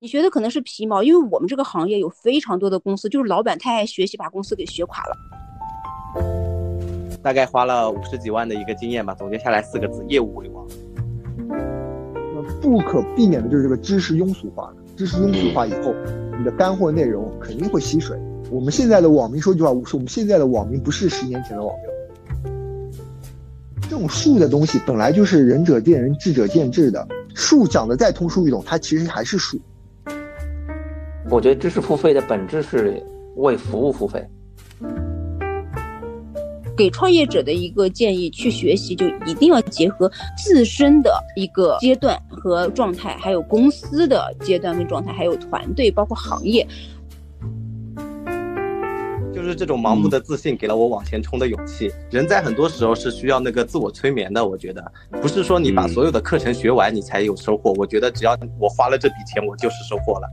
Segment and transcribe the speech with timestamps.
[0.00, 5.16] 你学的可能是皮毛，因为我们这个行业有非常多的公司，就是老板太爱学习，把公司给学垮了。
[7.20, 10.64] 大概花了五十几万的一个经验吧，总结下来四个字：业务为王。
[11.48, 15.92] 那不可避免的就是这个知识庸俗化，知识庸俗化以后，
[16.38, 18.16] 你的干货内容肯定会吸水。
[18.52, 22.52] 我们现在的网民说句话，是我们现在的网民不是十年前的网民。
[23.82, 27.04] 这种术的东西本来就是仁者见仁，智者见智的。
[27.34, 29.60] 术讲的再通俗易懂，它其实还是术。
[31.30, 33.02] 我觉得知识付费的本质是
[33.36, 34.24] 为服务付费。
[36.74, 46.66] 给创业者的一个建议，去学习就一定要结合自身的一个阶段和状态，还有公司的阶段跟状态，还有团队，包括行业。
[49.34, 51.92] 就是这种盲目的自信，给了我往前冲的勇气。
[52.10, 57.72] 人在很多时候是需要那个自我催眠的，我觉得不是说你把所有的课程学完你才有收获。
[57.76, 60.28] 我觉得只要我花了这笔钱，我就是收获了。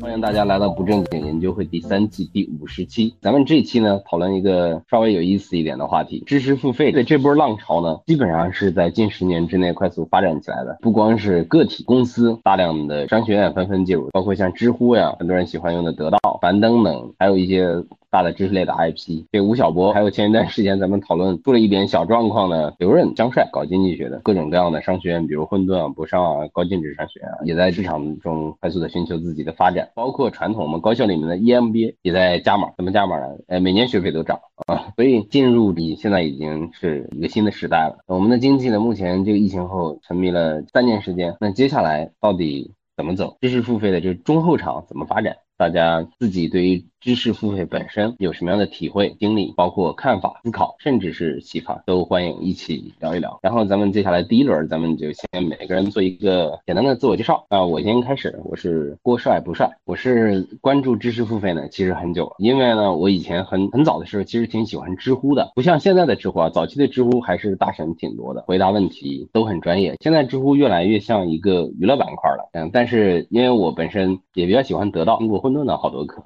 [0.00, 3.16] 欢迎大家来到不正经研究会第三季第五十期。
[3.20, 10.78] 咱们这期呢，讨论一个稍微有意思一点的话题：知识付费这波浪潮呢，基本上是在近十年之内快速发展起来的。
[10.80, 17.66] 不光是个体公司，大量的商学院纷纷介入，包括像知乎呀，很多人喜欢用的得到、樊登等，还有一些。
[18.10, 29.90] 大的知识类的 IP，这吴晓波，还有前一段时间咱们讨论出了一点小状况的刘润、江帅，搞经济学的各种各样的商学院，比如混沌啊、博商啊、高净值商学院啊，也在市场中快速的寻求自己的发展。
[29.94, 33.26] 包括传统我们高校里面的 EMBA 也在加码，怎么加码呢？
[33.46, 37.98] 哎，每年学费都涨啊，所以进入你现在已经是一个新的时代了。
[38.06, 43.36] 我们的经济呢，目前这个疫情后沉迷了三年时间，那接下来到底怎么走？
[43.42, 45.36] 知识付费的这中后场怎么发展？
[45.58, 53.38] 大家自己对于知识付费本身有什么样的体会、经历，包括看法、思考，甚至是启发，都欢迎一起聊一聊。
[53.40, 57.64] 然后咱们接下来第一轮，咱们就先每个人做一个简单的自我介绍啊。
[57.64, 69.96] 我先开始，我是郭帅不帅，我是关注知识付费呢，其实很久了，因为呢，我以前很很早的时候其实挺喜欢知乎的，不像现在的知乎啊，早期的知乎还是大神挺多的，回答问题都很专业。
[70.00, 76.24] 现在知乎越来越像一个娱乐板块了，嗯，但是因为我本身也比较喜欢得到，通过混沌的好多课。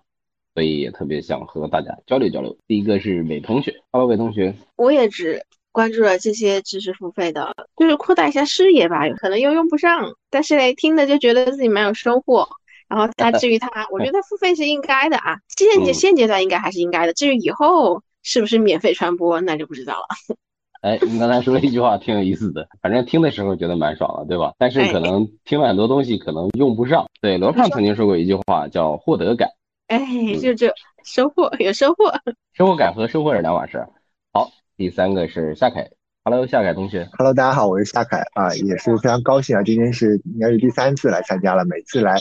[0.55, 2.57] 所以也特别想和大家交流交流。
[2.67, 12.49] 第一个是伟同学，Hello，伟同学，我也只关注了这些知识付费的，就是扩大一下视野吧，可能又用不上，但是嘞，听的就觉得自己蛮有收获。
[12.89, 17.15] 然后他 至于他，我觉得付费是应该的啊，现阶现阶段应该还是应该的。
[17.15, 20.37] 至于以后是不是免费传播，那就不知道了。
[20.83, 24.53] 哎，你刚才说了一句话挺有意思的，反正听的时候觉得蛮爽的，对吧？
[24.59, 27.07] 但是可能听了很多东西可能用不上。
[27.23, 29.49] 对，罗胖曾经说过一句话，叫获得感。
[29.89, 29.99] 哎，
[30.41, 30.73] 就这
[31.05, 32.13] 收获有收获，
[32.55, 33.87] 收获感和收获是两码事。
[34.33, 35.91] 好，第三个是夏凯
[36.25, 42.17] ，Hello，夏凯同学，Hello，大家好，我是夏凯啊，也是非常高兴啊，今天是应该是第三次来参加了，每次来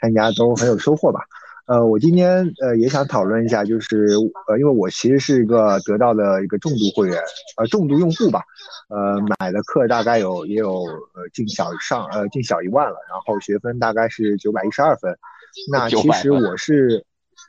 [0.00, 1.20] 参加都很有收获吧。
[1.66, 4.06] 呃，我今天呃也想讨论一下，就是
[4.46, 7.20] 呃，因为我其实是一个得到的一个重度会员，
[7.56, 8.40] 呃，重度用户吧，
[8.88, 10.84] 呃，买的课大概有也有
[11.14, 15.18] 呃近小上呃近小一万了，然后学分大概是九百一十二分，
[15.70, 17.04] 那其实我是。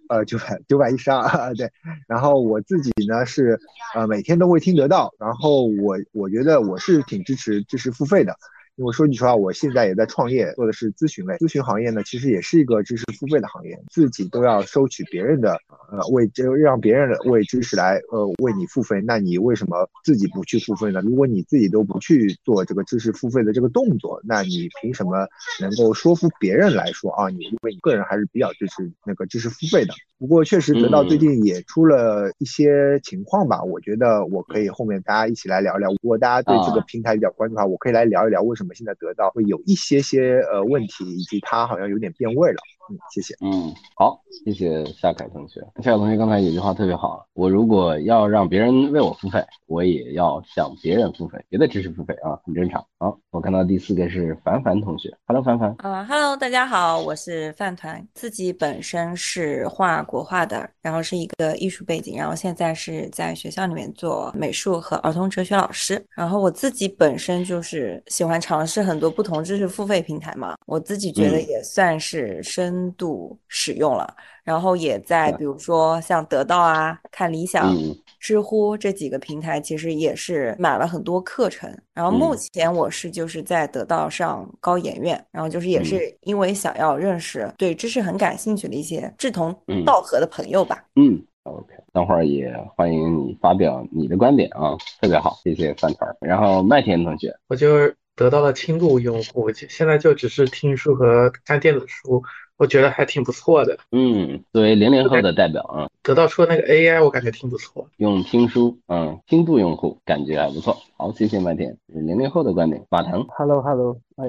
[0.09, 1.69] 呃，九百九百一十二，对。
[2.07, 3.59] 然后我自己呢是，
[3.93, 5.13] 呃，每天都会听得到。
[5.19, 8.33] 然后我我觉得我是挺支持支持付费的。
[8.77, 11.33] 因为说句实话，我现在也在创业，做的是咨询类。
[11.37, 15.59] 咨询行业呢，其实也是一个知识付费的行业，自己都要收取别人的，
[15.91, 19.01] 呃，为就让别人为知识来，呃，为你付费。
[19.03, 21.01] 那你为什么自己不去付费呢？
[21.01, 25.27] 如果你自己都不去做这个知识付费的这个动作，那你凭什么
[25.59, 27.29] 能够说服别人来说啊？
[27.29, 29.93] 你因为你个人还是比较支持那个知识付费的。
[30.19, 35.89] 不过确实得到最近也出了一些情况吧，我觉得我可以后面大家一起来聊一聊。
[35.91, 38.73] 如果大家对这个平台比较关注的话，我可以来聊一聊为什么。
[38.73, 42.57] 现在得到会有一些些呃问题，以及它好像有点变味了。
[42.89, 43.35] 嗯，谢谢。
[43.41, 45.59] 嗯，好，谢谢夏凯同学。
[45.83, 52.83] 夏凯同学刚才有句话特别好，我如果要让别人为我付费，我也要向别人付费，别的知识付费啊，很正常。
[52.99, 55.75] 好，我看到第四个是凡凡同学，Hello，凡凡。
[55.79, 66.01] 啊，Hello，大家好，我是饭团，自己本身是画国画的，然后是一个艺术背景，然后现在是在学校里面做美术和儿童哲学老师。
[66.15, 72.76] 然后我自己本身就是喜欢尝试很多不同知识付费平台嘛，我自己觉得也算是深。
[72.77, 77.75] 深度使用了，然后也在比如说像得到啊、看理想、
[78.19, 81.75] 知乎这几个平台，其实也是买了很多课程。
[81.95, 89.51] 然后目前我是就是在得到上高研院，然后就是也是因为想要认识对知识很感兴趣的一些志同
[89.83, 90.85] 道合的朋友吧。
[90.95, 96.15] 嗯，OK，等会儿也欢迎你发表你的观点啊，特别好，谢谢饭团。
[96.21, 97.97] 然后麦田同学，我就是。
[98.17, 102.23] 得到了轻度用户，现在就只是听书和看电子书，
[102.57, 103.77] 我觉得还挺不错的。
[103.91, 107.87] 嗯，作为零零后的代表啊，得到出的那个 AI，我感觉挺不错。
[107.97, 110.75] 用听书，嗯，轻度用户感觉还不错。
[110.97, 112.83] 好，谢谢麦田，零零后的观点。
[112.89, 114.25] 马腾， Hello Hello，哎，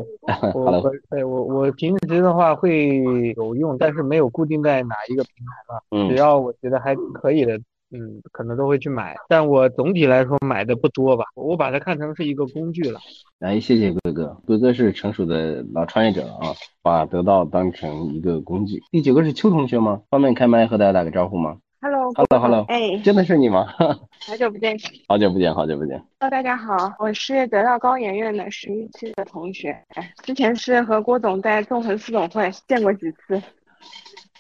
[0.54, 2.98] 我哎我我平时的话会
[3.36, 5.82] 有用，但是没有固定在哪一个平台吧。
[5.90, 7.58] 嗯，只要我觉得还可以的。
[7.90, 11.24] 嗯，可能都会去买，但我总体来说买的不多吧。
[11.34, 13.00] 我把它看成是一个工具了。
[13.38, 16.52] 来，谢谢哥哥，哥哥是成熟的老创业者啊，
[16.82, 18.78] 把得到当成一个工具。
[18.90, 20.02] 第九个是邱同学吗？
[20.10, 23.64] 方便开麦和大家打个招呼吗？Hello，Hello，Hello，哎，真的是你吗？
[24.26, 24.76] 好久不见，
[25.08, 25.96] 好久不见，好久不见。
[26.20, 29.74] Hello，大家好，我是得到高研院的十一期的同学，
[30.24, 33.42] 之前是和郭总在纵横四总会见过几次。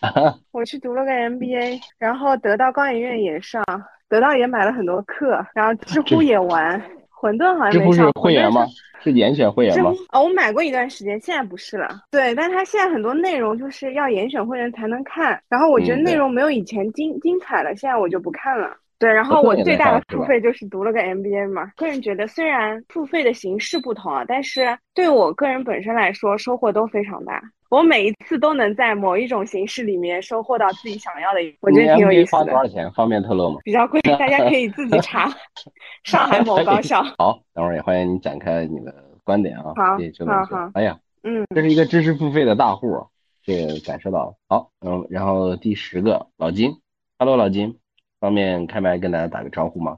[0.52, 3.64] 我去读了个 MBA，然后得到高研院也上，
[4.08, 6.80] 得到也买了很多课，然后知乎也玩，
[7.10, 7.80] 混沌好像没上。
[7.80, 8.66] 知乎是会员吗？
[9.00, 9.92] 是严选会员吗？
[10.12, 12.02] 哦，我买过一段时间，现在不是了。
[12.10, 18.76] 对，但它现在很多内容就是要严选会员才能看，然后我觉得内容没有以前精精彩了，现在我就不看了。
[18.98, 21.70] 对，然后我最大的付费就是读了个 MBA 嘛。
[21.76, 27.40] 个人觉得，虽然付费的形式不同啊，但是对我个人本身来说，收获都非常大。
[27.70, 32.38] 我每一次都能在某一种形式里面收获到自己想要的，我觉得挺有意思的。
[32.38, 32.90] 花多少钱？
[32.92, 33.60] 方便透露吗？
[33.62, 35.30] 比较贵，大家可以自己查。
[36.02, 37.02] 上海某高校。
[37.18, 39.74] 好，等会儿也欢迎你展开你的观点啊。
[39.76, 40.70] 好，好，好。
[40.74, 43.06] 哎呀，嗯，这是一个知识付费的大户，
[43.44, 44.34] 这个感受到了。
[44.48, 46.72] 好，嗯，然后第十个老金
[47.18, 47.76] ，Hello，老金，
[48.20, 49.96] 方便开麦跟大家打个招呼吗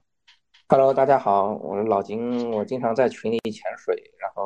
[0.69, 4.45] ？Hello，大家好，我是老金，我经常在群里潜水，然后。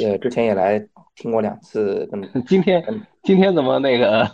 [0.00, 0.78] 呃，之前也来
[1.16, 2.08] 听过两次，
[2.46, 2.80] 今天
[3.24, 4.24] 今天怎么那个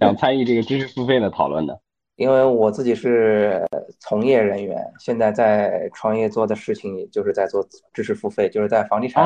[0.00, 1.72] 想参与这个知识付费的讨论呢？
[2.16, 3.64] 因为我自己是
[4.00, 9.24] 从业人员，现在在创业做的事情就是在做知识付费，就是在房地产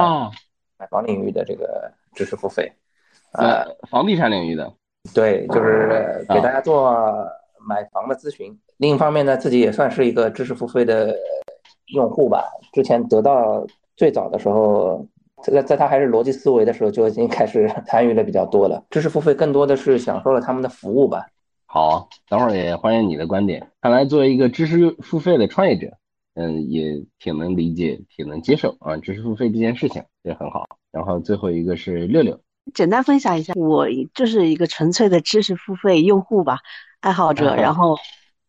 [0.77, 2.71] 买房领域的这个知识付费。
[3.33, 4.71] 呃，房地产领域的，
[5.15, 6.95] 对，就是给大家做
[7.67, 8.59] 买房的咨询。
[8.76, 11.17] 另一方面呢，自己也算是一个知识付费的
[11.94, 12.44] 用户吧。
[12.73, 13.67] 之前得到
[13.97, 15.06] 最早的时候。
[15.44, 18.81] 在在他还是逻辑思维的时候，就已经开始参与的比较多了。
[18.91, 21.26] 知识付费更多的是享受了他们的服务吧。
[21.67, 23.67] 好，等会儿也欢迎你的观点。
[23.81, 25.88] 看来作为一个知识付费的创业者，
[26.35, 30.64] 嗯，也挺能理解、挺能接受啊，知识付费这件事情也很好。
[30.93, 32.38] 然后最后一个是六六，
[32.75, 36.59] 简单分享一下，我就是一个纯粹的知识付费用户吧，
[37.00, 37.56] 爱好者。
[37.56, 37.97] 然后。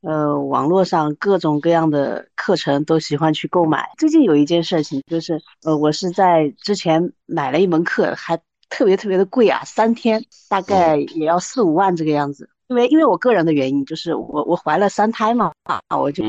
[0.06, 3.90] 呃，网络上各种各样的课程都喜欢去购买。
[3.98, 8.38] 最近有一件事情，就是呃，我是在之前买了一门课，还
[8.70, 12.50] 特别特别的贵啊，三天大概也要四五万这个样子。
[12.68, 16.22] 因为因为我个人的原因，就是我我怀了三胎嘛，啊，我就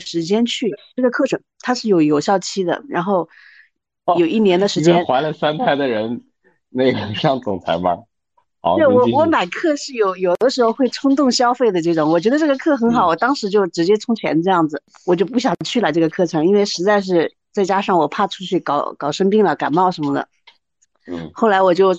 [0.00, 3.28] 时间去这个课程，它是有有效期的，然后
[4.18, 5.06] 有一年的时间。
[5.06, 6.24] 怀了三胎的人，
[6.76, 7.98] 那个 像总裁班。
[8.76, 20.28] 对我，我买课是有有的时候会冲动消费的这种，我觉得这个课很好，我当时就直接充钱这样子，我就不想去了这个课程，因为实在是再加上我怕出去搞搞生病了，感冒什么的。
[21.06, 21.30] 嗯。
[21.32, 21.94] 后来我就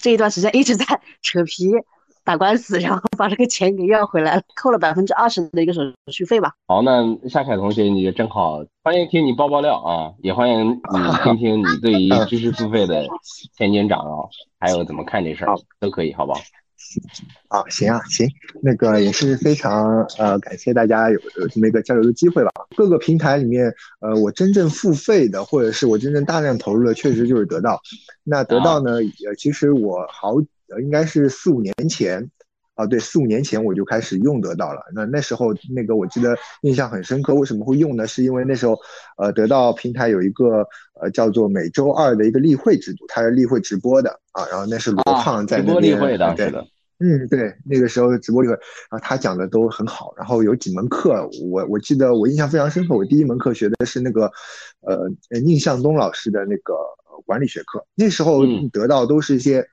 [0.00, 0.84] 这一段时间一直在
[1.20, 1.72] 扯皮。
[2.24, 6.52] 打官司，然后 把这个钱给要回来了，扣了百分之二十的一个手续费吧。
[6.66, 13.06] 好，那夏凯同学，你就正好欢迎听你爆爆料啊，也欢迎你 听听你对于知识付费的
[13.56, 14.24] 前景掌啊，
[14.58, 16.40] 还有怎么看这事儿，都可以，好不好？
[17.48, 18.26] 啊，行啊，行，
[18.62, 22.50] 那个也是非常呃感谢大家有有这么一个交流的机会吧。
[22.74, 27.80] 各个平台里面，呃，我真正付费的，或者是我真正大量投入的，确实就是得到。
[28.22, 28.92] 那得到呢，
[29.26, 30.36] 呃，其实我好。
[30.68, 32.30] 呃，应该是四五年前，
[32.74, 34.80] 啊，对，四五年前我就开始用得到了。
[34.94, 38.06] 那那时候那个我记得印象很深刻，为什么会用呢？
[38.06, 38.76] 是因为那时候，
[39.18, 40.66] 呃，得到平台有一个
[41.00, 44.46] 呃叫做每周二的一个例会制度，它是例会直播的啊。
[44.50, 45.98] 然后那是罗胖在那边，
[46.34, 46.66] 对的，
[46.98, 50.14] 嗯，对，那个时候直播例会，然后他讲的都很好。
[50.16, 52.96] 然后有几门课，我我记得我印象非常深刻。
[52.96, 54.32] 我第一门课学的是那个，
[54.80, 55.08] 呃，
[55.40, 56.74] 宁向东老师的那个
[57.26, 57.86] 管理学课。
[57.94, 58.40] 那时候
[58.72, 59.64] 得到都是一些。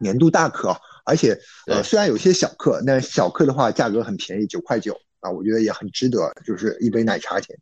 [0.00, 4.96] 年度大课，而且呃，虽然有些小课，但小课的话价格很便宜，九块九。
[5.20, 7.56] 啊，我觉得也很值得，就是一杯奶茶钱。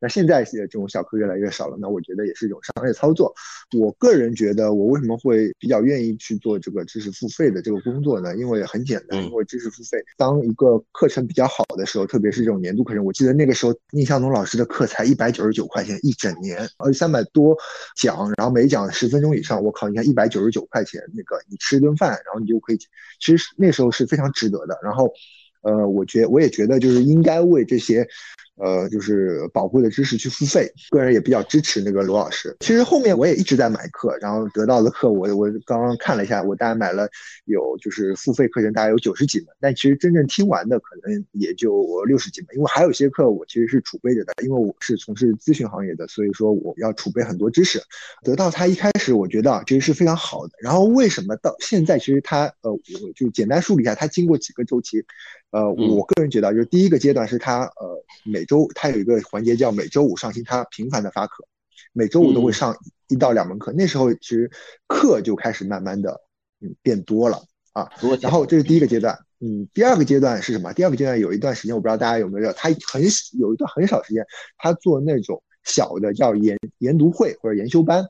[0.00, 3.34] 那现在这种小课越来越少了，那我觉得也是一种商业操作。
[3.78, 8.36] 我个人觉得，我为什么会比较愿意去做这个知识付费的这个工作呢？
[8.36, 17.56] 因为很简单，因为知识付费，当一个课程比较好的时候，特别是这种年度课程，我记得那个时候宁向东老师的课才一百九十九块钱一整年，而且三百多
[17.96, 22.78] 讲，然后每讲十分钟以上，我靠，你看一百九十九块钱，那个你吃一顿饭，然后你就可以，
[23.20, 24.78] 其实那时候是非常值得的。
[24.82, 25.10] 然后。
[25.66, 28.06] 呃，我觉我也觉得就是应该为这些
[28.54, 30.72] 呃，就是宝贵的知识去付费。
[30.90, 32.56] 个人也比较支持那个罗老师。
[32.60, 37.08] 其实后面我也一直在买课，然后得到的课我我刚刚看了一下，我大概买了
[37.46, 47.82] 有就是付费课程大概有九十几门，但其实真正听完的可能也就六十几门，因为还有一些课我其实是储备着的，因为我是从事咨询行业的，所以说我要储备很多知识。
[48.22, 50.52] 得到它一开始我觉得，其实是非常好的。
[50.62, 55.04] 然后为什么到现在其实它呃，我就简单梳理一下，它经过几个周期。
[55.56, 61.46] 呃，我个人觉得，就是第一个阶段是他呃每周他有一个环节叫每周五上新，他频繁的发课，
[61.94, 62.76] 每周五都会上
[63.08, 63.72] 一到两门课。
[63.72, 64.50] 那时候其实
[64.86, 66.20] 课就开始慢慢的
[66.60, 67.88] 嗯变多了啊。
[68.20, 70.74] 然后这是第一个阶段，嗯，第二个阶段是什么？
[70.74, 73.02] 第二个阶段有一段时间，我不知道大家有没有，他很
[73.38, 74.22] 有一段很少时间，
[74.58, 78.04] 他做那种小的叫研研读会或者研修班。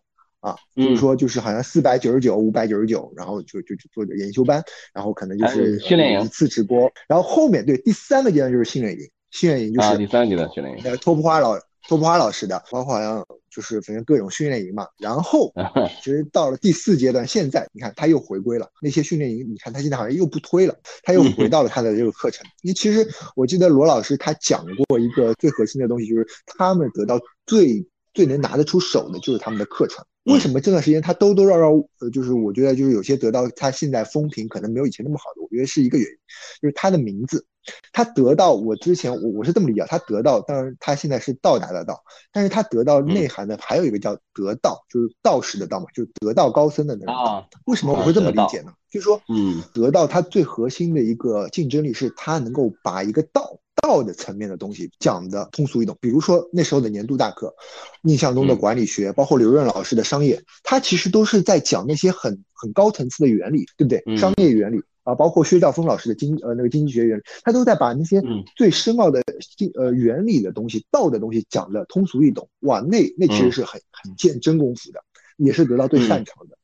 [0.46, 4.62] 啊，就是说，就是好像四百九十九、五百九十九，然后就就就做研修班，
[4.94, 9.00] 然后可能就是训练营一次直播，然后后面对第三个阶段就是训练营，
[9.32, 15.52] 训练营就是第三个阶段训练营，呃，托普花老托普花老师的，包括好像就是反正各种训练营嘛，然后
[16.00, 22.46] 其实到了第四阶段，现在你看他又回归了那些训练营，你看他现在好像又不推了，他又回到了他的这个课程。
[22.62, 27.84] 因为其实我记得罗老师他讲过一个最核心的东西，就是他们得到最
[28.14, 30.04] 最能拿得出手的就是他们的课程。
[30.26, 31.70] 为什么这段时间他兜兜绕绕？
[32.00, 36.14] 呃，就是我觉得就是有些得到他现在风评可能没有以前那么好的，我觉得是一个原因，
[36.60, 37.46] 就是他的名字，
[37.92, 42.02] 他得到我之前我我是这么理解，他得到，当然他现在是到达的到，
[42.32, 47.48] 但是他得到内涵的还有一个叫得道，就是道士的道嘛，就是得道高僧的那个道。
[47.66, 48.72] 为什么我会这么理解呢？
[48.90, 53.58] 就是说，嗯，得到他最核心的一个竞争力是他能够把一个道。
[53.82, 57.54] 道的层面的东西讲的通俗易懂，比如说那时候的年度大课，
[58.02, 64.16] 印象中的管理学，包括刘润老师的商业，他其实都是在讲那些很很高层次的原理，对不对？
[64.16, 68.22] 商业原理啊，包括薛兆丰老师的经呃那个经济学原理，他都在把那些
[68.56, 69.22] 最深奥的
[69.56, 72.48] 经呃原理的东西、道的东西讲的通俗易懂。
[72.60, 75.00] 哇，那那其实是很很见真功夫的，
[75.36, 76.56] 也是得到最擅长的。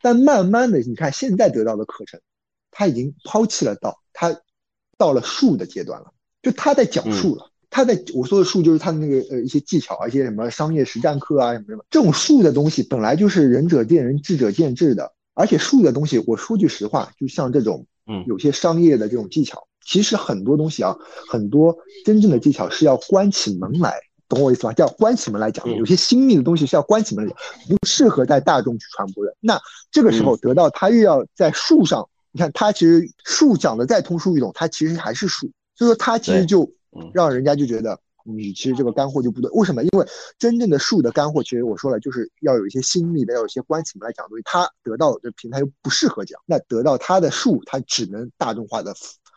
[0.00, 2.20] 但慢慢的，你看现在得到的课程，
[2.70, 4.40] 他已经抛弃了道，他
[4.96, 6.12] 到了术的阶段了。
[6.42, 20.96] 就他在讲述了，他在我说的术就是他的那个呃一些技巧啊，一些什么商业实战课啊什么什么，这种术的东西本来就是仁者见仁，智者见智的，而且术的东西，我说句实话，就像这种嗯有些商业的这种技巧，其实很多东西啊，
[21.28, 23.94] 很多真正的技巧是要关起门来，
[24.28, 24.72] 懂我意思吧？
[24.72, 29.34] 叫关起门来讲，有些新密的东西是要关起门来讲，不适合在大众去传播的。
[29.40, 35.50] 那这个时候得到他又要在术上，你看他其实术讲的再通俗易懂，他其实还是术。
[35.78, 36.68] 所以说他其实就
[37.14, 39.82] 让人家就觉得你其实这个干货就不对，为什么？
[39.84, 40.04] 因为
[40.38, 44.42] 真正的树的干货，其实我说了，就是要有一些心理的，要有一些关系来讲东西。
[44.44, 48.92] 他得到的平台又不适合讲，那得到他的树，他只能大众化的、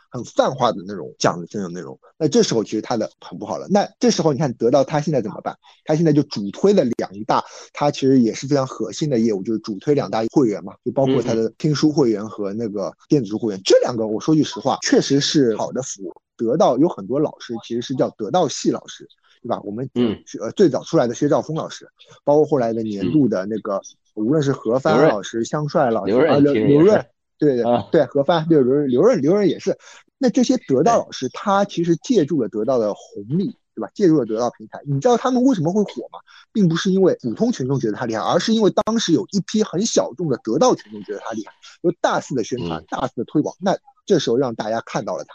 [0.10, 1.98] 很泛化的那种讲的这种内容。
[2.17, 3.65] 那这时候其实他的很不好了。
[3.69, 5.55] 那这时候你看得到他现在怎么办？
[5.86, 13.62] 他现在就主推了两大，他其实也是非常核心的业务，就是主推两大会员嘛，就包括他的听书会员和那个电子书会员。
[13.63, 16.13] 这两个我说句实话，确实是好的服务。
[16.41, 19.07] 得到有很多老师其实是叫得到系老师，
[19.43, 19.62] 对吧？
[19.63, 21.88] 我们嗯呃最早出来的薛兆丰老师，
[22.24, 23.79] 包括后来的年度的那个，
[24.15, 27.05] 无论是何帆老师、香帅老师啊刘刘润，
[27.38, 29.77] 对对对何帆对刘刘润刘润也是。
[30.17, 33.89] 那这些得到老师他其实借助了得到的红利，对吧？
[33.93, 36.19] 借助了得到平台，你知道他们为什么会火吗？
[36.51, 45.33] 并不是因为普通群众觉得他厉害，而是因为当时有一批很小众的得到群众觉得他厉害，有大肆的宣传、大肆的推广，那这时候让大家看到了他。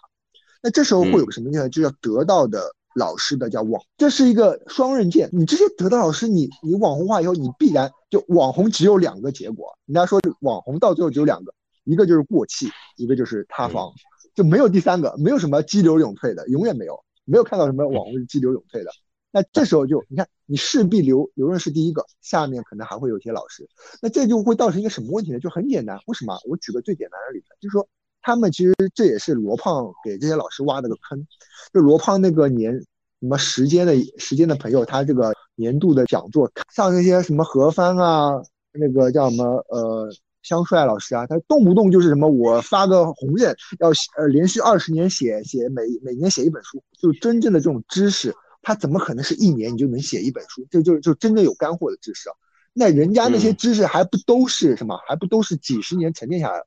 [0.67, 1.69] 那这时候会有个什么呢？
[1.69, 2.61] 就叫得到的
[2.97, 5.31] 老师的叫网，这是一个双刃剑。
[5.31, 9.79] 你这些得到老师，你你网红化以后，你必然就网红只有两个结果。
[9.85, 11.55] 人家说网红到最后只有两个，
[11.85, 13.93] 一个就是过气，一个就是塌房，
[14.35, 18.91] 就没有第三个，没有什么激流勇退的，永远没有，没有看到什么网红是激流勇退的。
[19.31, 23.69] 那这时候就你看，你势必刘刘润是第一个，下面可能还会有些老师。
[24.03, 25.39] 那这就会造成一个什么问题呢？
[25.39, 26.37] 就很简单，为什么？
[26.49, 27.89] 我举个最简单的例子，就是说。
[28.27, 31.25] 他们其实这也是罗胖给这些老师挖的个坑，
[31.73, 32.85] 就罗胖那个年什
[33.21, 38.33] 么时间的时间的朋友，他这个年度的讲座，像那些什么何帆啊，
[38.73, 40.11] 那个叫什么呃
[40.43, 50.67] 香帅老师啊，他动不动就是什么我发个红刃要呃连续二十年写写每每年写一本书，就真正的这种知识，他怎么可能是一年你就能写一本书？
[50.69, 52.35] 这就就真正有干货的知识啊！
[52.73, 54.99] 那人家那些知识还不都是什么？
[55.07, 56.67] 还不都是几十年沉淀下来的？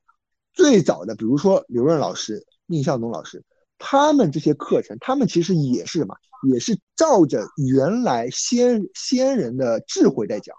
[0.52, 3.42] 最早的，比如说刘润老师、宁向东老师，
[3.78, 6.14] 他们这些课程，他们其实也是什么？
[6.50, 10.56] 也是照着原来先先人的智慧在讲。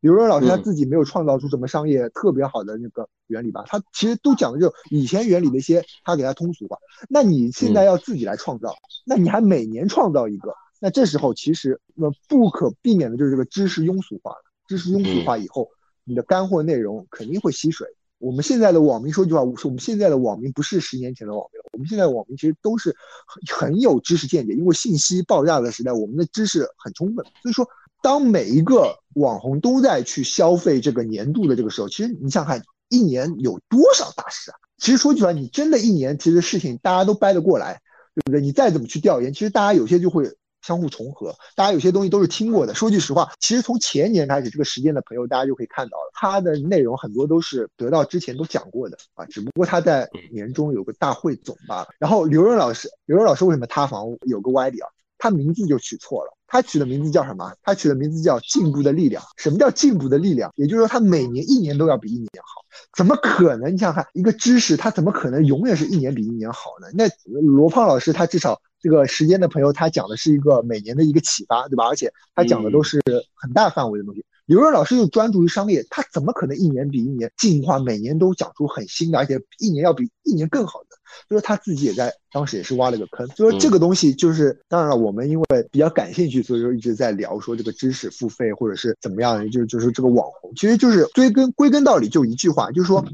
[0.00, 3.64] 刘润老师他自己没有创造出什么商业特别好的那个原理吧？
[3.66, 6.76] 他其实都讲的就以前原理的一些，他给他通俗化。
[7.08, 8.74] 那你现在要自己来创造，
[9.06, 10.54] 那你还每年创造一个？
[10.78, 14.42] 那这时候其实那不可避免的就是这个知识庸俗化了。
[14.68, 15.68] 知识庸俗化以后，
[16.04, 17.88] 你的干货内容肯定会吸水。
[18.24, 27.22] 我们现在的网民说句话，我们现在的网民不是十年前的网民了，我们现在网民其实都是很很有知识见解，因为信息爆炸的时代，我们的知识很充分。
[27.42, 27.68] 所以说，
[28.02, 34.56] 当每一个网红都在去消费这个年度的这个时候，其实你想看一年有多少大事啊？
[34.78, 37.82] 其实说句实话，你真的一年其实事情大家都掰得过来，
[38.14, 38.40] 对不对？
[38.40, 40.24] 你再怎么去调研，其实大家有些就会
[40.64, 42.72] 相互重合，大家有些东西都是听过的。
[42.72, 51.88] 说句实话，其实从前年开始，这个时间的朋友大家就可以看到了，它的内容很多都是得到之前都讲过的啊，只不过他在年终有个大汇总罢了。
[51.98, 54.06] 然后刘润老师，刘润老师为什么塌房？
[54.22, 54.88] 有个歪理啊，
[55.24, 56.36] 他名字就取错了。
[56.46, 57.50] 他取的名字叫什么？
[57.62, 59.22] 他取的名字叫“进步的力量”。
[59.38, 60.52] 什么叫进步的力量？
[60.54, 62.62] 也就是说，他每年一年都要比一年好。
[62.94, 63.72] 怎么可能？
[63.72, 66.88] 你想想看，一个知识，他怎么可能永远是一年比一年好呢？
[66.92, 67.08] 那
[67.40, 71.88] 罗胖老师他至少这个时间的朋友，他讲的是一个每年的一个启发，对吧？
[71.88, 73.00] 而且他讲的都是
[73.34, 74.22] 很大范围的东西。
[74.44, 77.78] 刘润老师又专注于商业，他怎么可能一年比一年进化？
[77.78, 80.93] 每年都讲出很新的，而且一年要比一年更好的。
[81.28, 83.26] 所以说他自己也在当时也是挖了个坑。
[83.28, 93.04] 所以说这个东西就是，当然了，我们因为比较感兴趣，所以说一直在聊说这个知识付费或者是怎么样，就就是这个网红，其实就是追根归根到底就一句话，就是说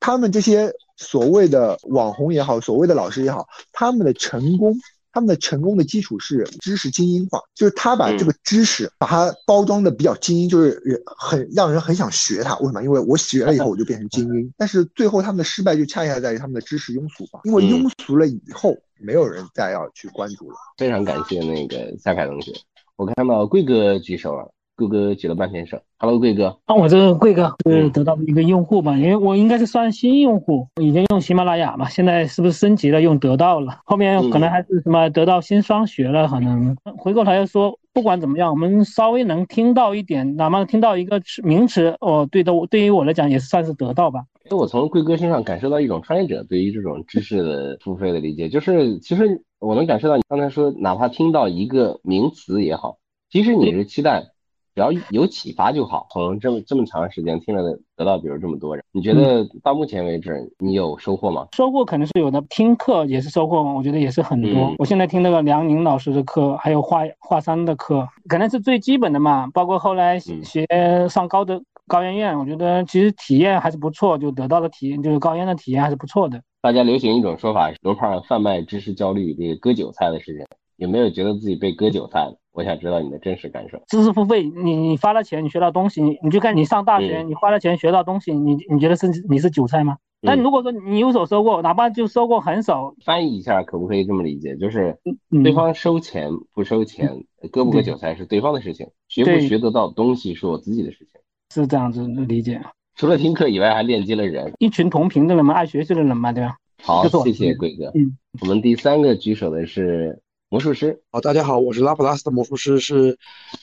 [0.00, 4.76] 他们这些所谓的网红也好，所谓的老师也好，他们的成功。
[5.18, 12.56] 他们的成功的基础是知识精英化，就是他把这个知识把它包装的比较精英，就是很让人很想学它。
[12.58, 12.84] 为什么？
[12.84, 14.54] 因为我学了以后我就变成精英。
[14.56, 20.56] 但是最后他们的失败就恰恰在于他们的知识庸俗化，因为庸俗了以后，没有人再要去关注了。
[20.76, 22.52] 非常感谢那个夏凯同学，
[22.94, 24.48] 我看到贵哥举手了。
[24.78, 26.56] 贵哥举了半天手，Hello，贵哥。
[26.68, 33.80] 那我这个贵哥是得到的一个用户嘛，因为我应该是算新用户，已经用喜马拉雅嘛，现在是不是升级了用得到了？
[33.84, 44.20] 后面可能还是什么得到新双学了，可能回过头来说，不管怎么样，我们稍微能听到一点，哪怕听到一个名词，哦，对的，对于我来讲也算是得到吧。
[44.48, 52.98] 那我从贵哥身上感受到一种创业者对于这种知识的付费的理解，就是其实我能感受到你刚才说，哪怕听到一个名词也好，
[53.28, 54.28] 其实你是期待。
[54.78, 56.06] 只要有启发就好。
[56.12, 61.48] 从这么这么长时间听了得到，比如这么多人，你觉得到目前为止你有收获吗？
[61.56, 64.72] 收获肯定是有的，听课也是收获嘛，我觉得也是很多。
[64.78, 69.48] 我现在听那个梁宁老师的课，还有华华山的课，可能是最基本的嘛。
[69.52, 70.64] 包括后来学
[71.10, 76.40] 上高的高研院，我觉得其实体验还是不错，就得到的体验就是高研的体验还是不错的。
[76.62, 82.36] 大家流行一种说法，罗胖贩卖知识焦虑，这个割韭菜的事情，有没有觉得自己被割韭菜了？
[82.58, 83.80] 我想知道你的真实感受。
[83.86, 89.96] 知识付费，你你花了钱，你学到东西，你你就看你上大学，你花了钱学到东西，你你觉得是你是韭菜吗？
[90.22, 94.56] 但如果说你有所收获，哪怕就收获很少，翻译一下可不可以这么理解？
[94.56, 94.98] 就是
[95.44, 101.20] 对方收钱不收钱，割不割韭菜是对方的事情，学不学得到东西是我自己的事情，
[101.54, 102.60] 是这样子理解。
[102.96, 106.56] 除了听课以外，还链接了人，一群同频的人嘛，爱学习的人嘛，对吧？
[106.82, 107.92] 好，谢谢贵哥。
[107.94, 110.20] 嗯，我们第三个举手的是。
[110.50, 113.18] 魔术师，好，大家好，我是拉普拉斯的魔术师，是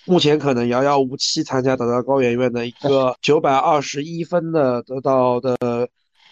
[0.05, 5.57] 目前可能遥遥无期参加得到高圆圆的一个 九百二十一分的得到的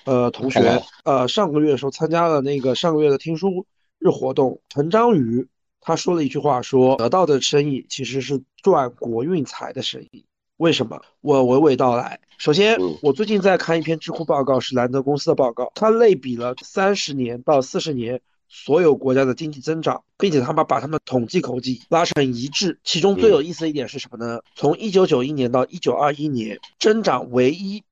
[0.06, 3.66] 呃同学，呃上个月的时候参加了那个上个月的听书
[3.98, 5.48] 日活动，陈章宇
[5.82, 10.24] 他说了一句话，说得到的生意其实是赚国运财的生意，
[10.58, 11.02] 为什么？
[11.22, 18.22] 我娓娓道来，首先我最近在看一篇知乎报告，是兰德公司的报告，它类比了三十年到四十年。
[18.56, 22.80] 所有国家的经济增长，并且他们把他们统计口径拉成一致。
[22.84, 24.42] 其中最有意思的一点是什么呢？
[24.56, 27.84] 从一九九一年到一九二一年，增长唯一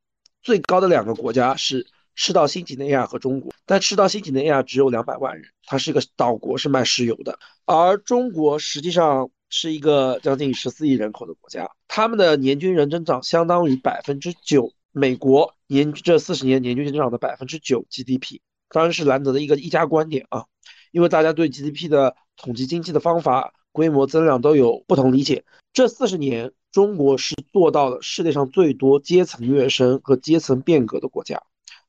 [0.43, 3.52] 最高的两个国家是赤道新几内亚和中国。
[3.65, 7.39] 但赤道新几内亚只有两百万人，它是一个岛国，是卖石油的。
[7.65, 18.41] 而中国实际上是一个将近十四亿人口的国家，他们的年均人增长相当于百分之九，美国年这四十年年均增长的百分之九 GDP。
[18.74, 20.45] 当然是兰德的一个一家观点啊，
[20.91, 25.45] 因为大家对 GDP 的统计经济的方法、规模增量都有不同理解。
[25.73, 31.41] 这四十年，中国是做到了世界上最多阶层跃升和阶层变革的国家。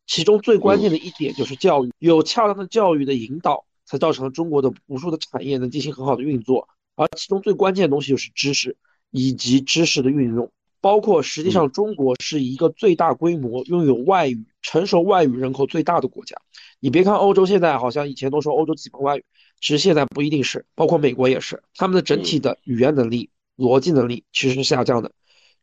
[0.07, 6.69] 其中最关键的一点就是教育，有恰当的教育的引导，才造成了中国的无数的产业能进行很好的运作。
[6.95, 8.77] 而其中最关键的东西就是知识
[9.11, 10.51] 以及知识的运用。
[10.83, 16.37] 包括实际上，中国是一个最大规模拥有外语成熟外语人口最大的国家。
[16.81, 19.25] 你别看欧洲现在好像以前都说欧洲几门外语，
[19.61, 25.13] 其实现在不一定是，包括美国也是，他们的整体的语言能力、逻辑能力其实是下降的。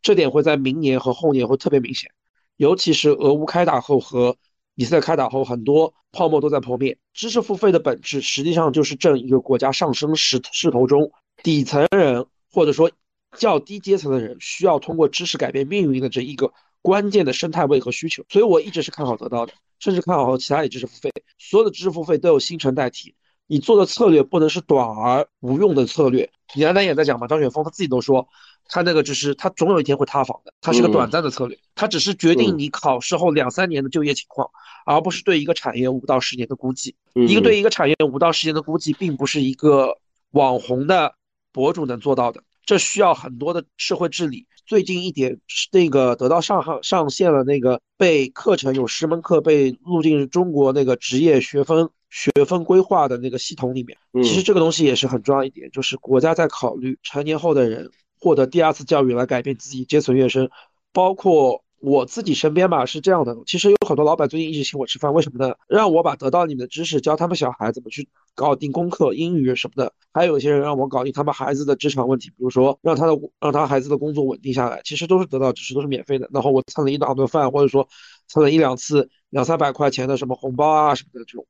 [0.02, 2.10] 这点会在明年和后年会特别明显，
[2.56, 4.38] 尤其是俄乌开打后和
[4.76, 6.98] 以色列开打后，很多泡沫都在破灭。
[7.14, 11.12] 知识付费的本质实际上就是挣一个国家上升势势头中
[11.44, 12.90] 底层人或者说
[13.38, 18.24] 较低阶层的人需要通过知识改变命运的这一个关键的生态位和需求。
[18.30, 21.12] 所以我一直是看好得到的，甚至看好其他的知识付费。
[21.38, 23.16] 所有的知识付费都有新陈代替，
[23.48, 26.30] 你做的策略不能是短而无用的策略。
[26.56, 28.28] 李丹丹也在讲嘛，张雪峰他自己都说，
[28.68, 34.50] 他那个就是他总有一天会塌房的，他是个短暂的策略，他只是决定你考试后两三年的就业情况，
[34.86, 36.96] 而不是对一个产业五到十年的估计。
[37.14, 40.00] 一个对一个产业五到十年的估计，并不是一个
[40.32, 41.14] 网红的
[41.52, 44.46] 博主能做到的，这需要很多的社会治理。
[44.68, 51.90] 最近一点是那个得到上上上线了，那个被课程有十门课被录进中国那个职业学分。
[52.12, 60.50] 学分规划的那个系统里面，其实这个东西也是很重要一点，就是国家在考虑成年后的人获得第二次教育来改变自己阶层跃升。
[60.92, 65.56] 包括我自己身边吧，是这样的，其实有很多老板最近一直请我吃饭，为什么呢？
[65.68, 69.94] 让我把得到你们的知识教他们小孩怎么去搞定功课、英语什么的。
[70.12, 76.30] 还有一些人让我搞定他们孩子的职场问题，比如说让他的让他孩子的工作稳定下来，其实都是得到知识，都是免费的。
[76.34, 77.88] 然后我蹭了一两顿饭，或者说
[78.28, 81.46] 蹭了一两次两三百块钱的什么红包啊什么的这种。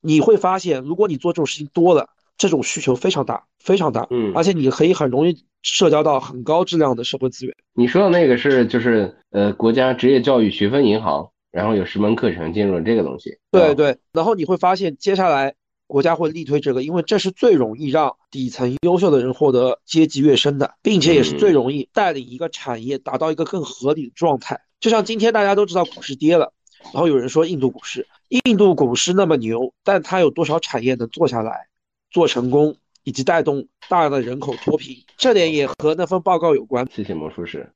[0.00, 7.54] 你会发现，如果你做这种事情多了，这种需求非常大，非常大，嗯，而且你可以很容易社交到很高质量的社会资源。
[7.74, 13.38] 你说的那个是就是呃国家职业教育学分银行，然后有十门课程进入了这个东西。
[13.50, 15.54] 对对，然后你会发现接下来
[15.86, 24.60] 国家会力推这个，因为这是最容易让底层优秀的人获得阶级跃升的，并且也是最容易带领一个产业达到一个更合理的状态。
[24.80, 26.52] 就像今天大家都知道股市跌了。
[26.94, 28.06] 然后有人说印度股市，
[28.44, 31.66] 印度股市那么牛，但它有多少产业能做下来、
[32.08, 32.76] 做成功，
[33.08, 36.86] 以及带动大量的人口脱贫，这点也和那份报告有关。
[36.90, 37.66] 谢谢魔术师。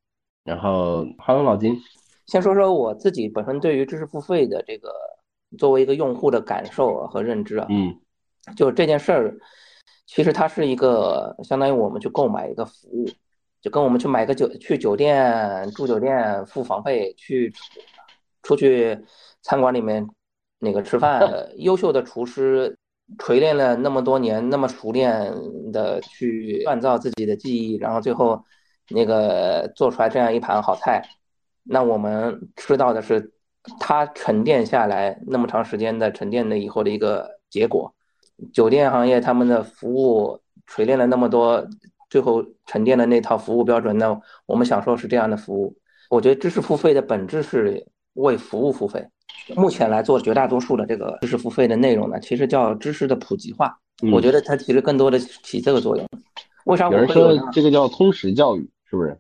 [0.44, 1.74] 然后哈喽老金，
[2.26, 4.92] 先说说我自己本身对于知识付费的这个
[5.56, 7.66] 作为一个用户的感受和认知啊。
[7.70, 7.98] 嗯，
[8.54, 9.34] 就这件事儿，
[10.06, 13.08] 其实它是一个相当于我们去购买一个服务，
[13.62, 17.50] 就跟我们去买个酒去酒店住酒店付房费去。
[18.42, 18.98] 出去
[19.42, 20.04] 餐馆里面
[20.58, 21.22] 那个吃饭，
[21.58, 22.76] 优秀的厨师
[23.18, 25.32] 锤炼了那么多年，那么熟练
[25.72, 28.42] 的去锻造自己的技艺，然后最后
[28.88, 31.02] 那个做出来这样一盘好菜，
[31.62, 33.32] 那我们吃到的是
[33.78, 37.94] 它沉淀下来那么长时间的沉淀的以后的一个结果。
[38.52, 41.66] 酒店行业他们的服务锤炼了那么多，
[42.08, 45.76] 最后沉淀的那套服务标准，那我们享受是这样的服务。
[46.08, 47.86] 我觉得知识付费的本质是。
[48.14, 49.08] 为服务付费，
[49.56, 53.76] 目前来做绝大多数的这个知识付费的内容呢，其实叫知识的普及化。
[54.12, 56.06] 我觉得它其实更多的起这个作用。
[56.64, 56.88] 为啥？
[56.90, 59.18] 有人说这个叫通识教育，是不是？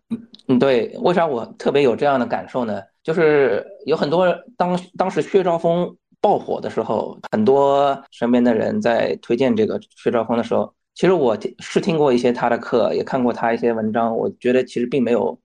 [0.48, 0.96] 嗯，对。
[1.02, 2.80] 为啥我特别有这样的感受呢？
[3.02, 10.72] 就是有很多当当时薛兆丰爆火的时候，很多身边的人在推荐这个薛兆丰的时候。
[10.94, 15.36] 其实我是听过一些他的课，也看过他一些文章，我觉得其实并没有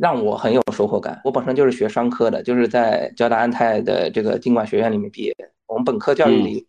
[0.00, 1.20] 让我很有收获感。
[1.24, 5.34] 我本身就是学商科的，就是在交大安泰的这个经管学院里面毕业。
[5.66, 6.66] 我们本科教育里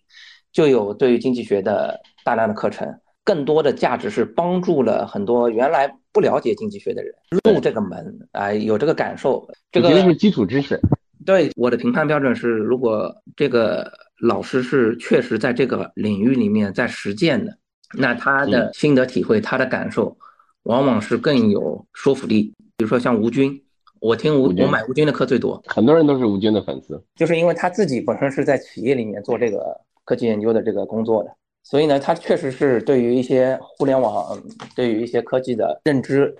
[0.51, 2.93] 就有对于经济学的大量的课程，
[3.23, 7.13] 更多的价值是帮助了很多原来不了解经济学的人
[7.45, 9.47] 入这个门，啊，有这个感受。
[9.71, 10.79] 这个是基础知识。
[11.25, 17.57] 对我的评判标准是，如果这个老师是确实在这个领域里面在实践的。
[17.97, 20.15] 那他的心得体会，他的感受，
[20.63, 22.53] 往往是更有说服力。
[22.77, 23.61] 比如说像吴军，
[23.99, 31.29] 我听吴我买吴军的课最多，很多人都是吴军的粉丝，就是因为他自己本身是在企业里面做这个科技研究的这个工作的，
[31.63, 34.37] 所以呢，他确实是对于一些互联网，
[34.75, 36.35] 对于一些科技的认知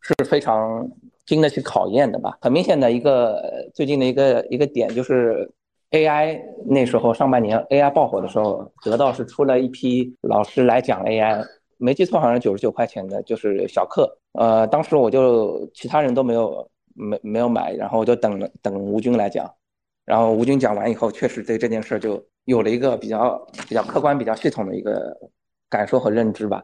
[0.00, 0.88] 是非常
[1.26, 2.36] 经得起考验的吧。
[2.40, 3.42] 很明显的一个
[3.74, 5.50] 最近的一个一个点就是。
[5.90, 11.44] AI 那时候上半年 AI 爆火的时候，得到是出了一批老师来讲 AI，
[11.78, 14.18] 没记错好像九十九块钱的，就是小课。
[14.34, 19.50] 呃，当时我就其他人都没有没没有买，然后我就等等吴军来讲。
[20.04, 23.36] 然后吴军讲完以后，确实对这件事就有了一个比较
[23.68, 25.16] 比较客观、比较系统的一个
[25.68, 26.62] 感受和认知吧。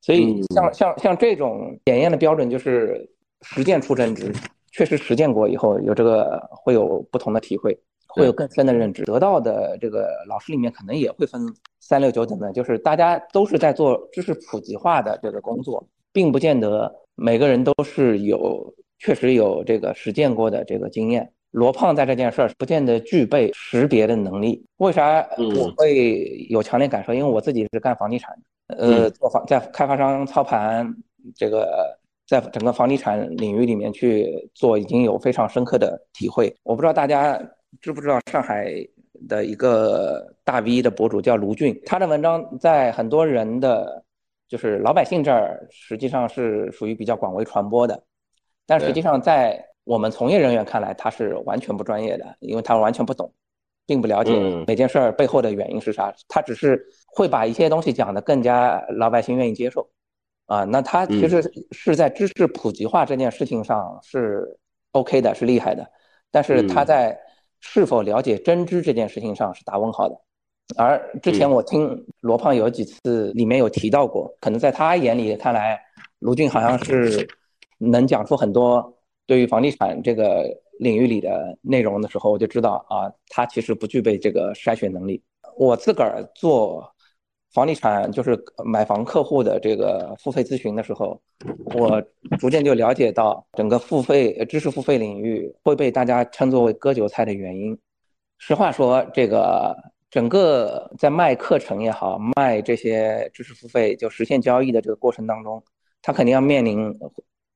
[0.00, 3.08] 所以像像像这种检验的标准，就是
[3.42, 4.32] 实践出真知，
[4.72, 7.76] 确实实践过以后有这个会有不同的体会。
[8.12, 11.42] 会有更深的认知，得到的这个老师里面可能也会分
[11.78, 21.30] 三六九等的，就是大家都是在做知识普及化的这个工作，并不见得每个人都是有确实有这个实践过的这个经验。
[21.52, 24.64] 罗胖在这件事儿不见得具备识别的能力。
[24.76, 27.12] 为啥我会有强烈感受？
[27.12, 28.36] 因为我自己是干房地产
[28.68, 30.92] 的，呃，做房在开发商操盘，
[31.34, 36.54] 这个在整个房地产领域里面去做，已经有非常深刻的体会。
[36.62, 37.40] 我不知道大家。
[37.80, 38.72] 知不知道上海
[39.28, 44.04] 的一个大 V 的博主叫卢俊，他的文章在很多人的
[44.48, 48.02] 就是老百姓这儿实际上是属于比较广为传播的，
[48.66, 53.32] 但实际上在我们从业人员看来，他是完全不专业的，因为他完全不懂，
[53.86, 54.32] 并不了解
[54.66, 59.88] 每件事儿背后的原因是啥，他只是会把一些东西讲得更加老百姓愿意接受，
[60.46, 64.58] 啊，那他其实是在知识普及化这件事情上是
[64.92, 65.88] OK 的，是厉害的，
[66.30, 67.18] 但是他在
[67.60, 70.14] 是否了解真知这件事情上是打问号的。
[70.76, 75.80] 而之前我听罗胖有几次里面有提到过，可能在他眼里看来，
[76.20, 77.26] 卢俊好像是
[77.78, 78.96] 能讲出很多
[79.26, 80.44] 对于房地产这个
[80.78, 85.20] 领域里的内容的时候，我就知道啊，他其实不具备这个筛选能力。
[85.56, 86.88] 我自个儿做
[87.52, 91.20] 房地产就是买房客户的这个付费咨询的时候，
[91.74, 92.02] 我
[92.38, 97.78] 逐渐就了解到整个付费知识付费领域会被大家称作为割韭菜的原因。
[98.38, 99.76] 实话说，这个。
[100.10, 105.62] 整个在卖课程也好，卖这些知识付费就实现交易的这个过程当中，
[106.02, 106.92] 他肯定要面临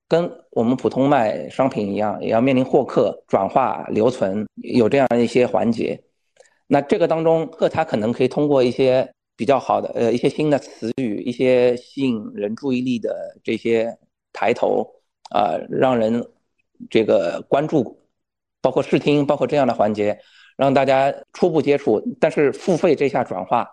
[0.07, 6.01] 跟我们普通卖商品一样，也要面临获客、转化、留存，有这样一些环节。
[6.69, 13.97] 那这个当中，客他可能可以通过一些比较好的呃一些新的词语，一些吸引人注意力的这些
[14.33, 14.89] 抬头
[15.31, 16.25] 啊，让人
[16.89, 17.99] 这个关注，
[18.61, 20.19] 包括视听，包括这样的环节。
[20.57, 23.69] 让大家初步接触，但是付费这下转化，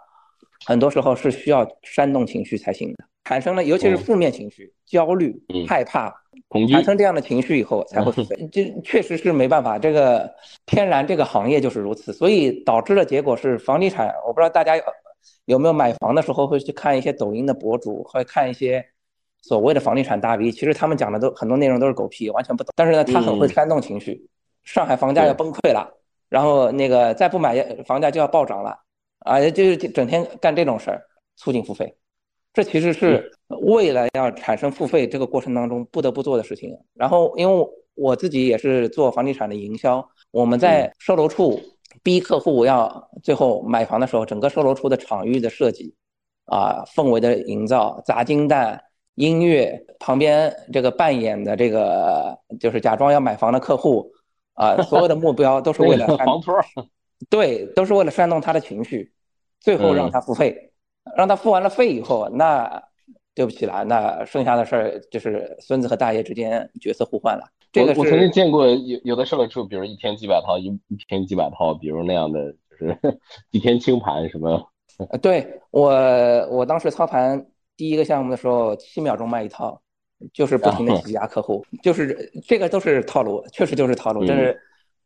[0.65, 6.12] 很多时候是需要煽动情绪才行的，产生了尤其是负面情绪、焦虑、害怕、
[6.47, 10.28] 恐惧，产生这样的情绪以后才会付费，这确实是没办法，这个
[10.65, 14.76] 天然这个行业就是如此，所以导致的结果是房地产，我不知道大家
[15.46, 18.86] 有没有买房的时候会去看一些抖音的博主，会看一些
[19.42, 24.28] 所谓的房地产大 V，其实他们讲的都很多内容都是狗屁，完全不懂，但是呢，他很会煽动情绪，
[24.64, 25.90] 上海房价要崩溃了。
[26.30, 28.74] 然后那个再不买房价就要暴涨了，
[29.20, 31.02] 啊，就是整天干这种事儿，
[31.36, 31.94] 促进付费，
[32.54, 33.30] 这其实是
[33.64, 36.74] 未来要产生付费这个过程当中不得不做的事情。
[36.94, 41.60] 然后因为我自己也是做房地产的营销，我们在售楼处
[42.04, 45.96] 逼客户要最后买房的时候，整个售楼处的场域的设计，
[46.46, 48.84] 啊，氛围的营造，砸金蛋、
[49.16, 54.12] 音乐，旁边这个扮演的这个就是假装要买房的客户。
[54.54, 56.54] 啊，所有的目标都是为了 房托，
[57.30, 59.12] 对，都是为了煽动他的情绪，
[59.62, 60.74] 最后让他付费，
[61.16, 62.84] 让他付完了费以后，那
[63.34, 67.46] 对不起了，那剩下的事儿就是孙子和大爷之间角色互换了。
[67.72, 72.98] 这个我曾经见过有有的售楼处，比如一天几百套，一一天几百套，比如那样的，就是
[73.52, 74.62] 几天清盘什么。
[75.22, 75.90] 对我，
[76.50, 79.82] 我当时操盘第一个项目的时候，七秒钟卖一套。
[80.34, 84.56] 就是不停的挤压客户，就是这个都是套路，确实就是套路，这是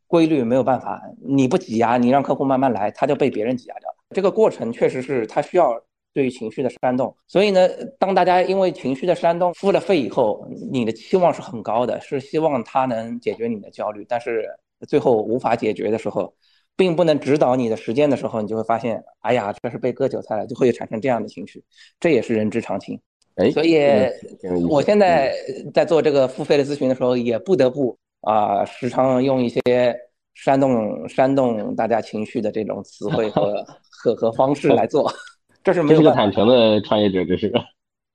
[0.08, 1.02] 规律，没有办法。
[1.26, 3.96] 你不挤压，你让客户慢慢来，他就被别人挤压掉了。
[4.10, 5.82] 这个过程确实是他需要
[6.16, 7.14] 对于情绪的煽动。
[7.28, 7.68] 所以呢，
[8.00, 14.50] 当大家因为情绪的煽动付了费以后，你的期望是很高的，是希望他能解决你的焦虑，但是
[14.88, 16.34] 最后无法解决的时候，
[16.78, 21.62] 并不能指导你的实践的时候，你就会发现，哎呀，这是被割韭菜了，就会产生这样的情绪，
[22.00, 23.00] 这也是人之常情。
[23.36, 23.78] 哎，所以
[24.70, 25.36] 我现在
[25.74, 29.62] 在做这个付费的咨询的时候，也不得不啊，时常用一些
[30.34, 35.12] 煽动、煽动大家情绪的这种词汇和 和和方式来做，
[35.66, 37.60] 这是没有这是个坦诚的创业者，这是个。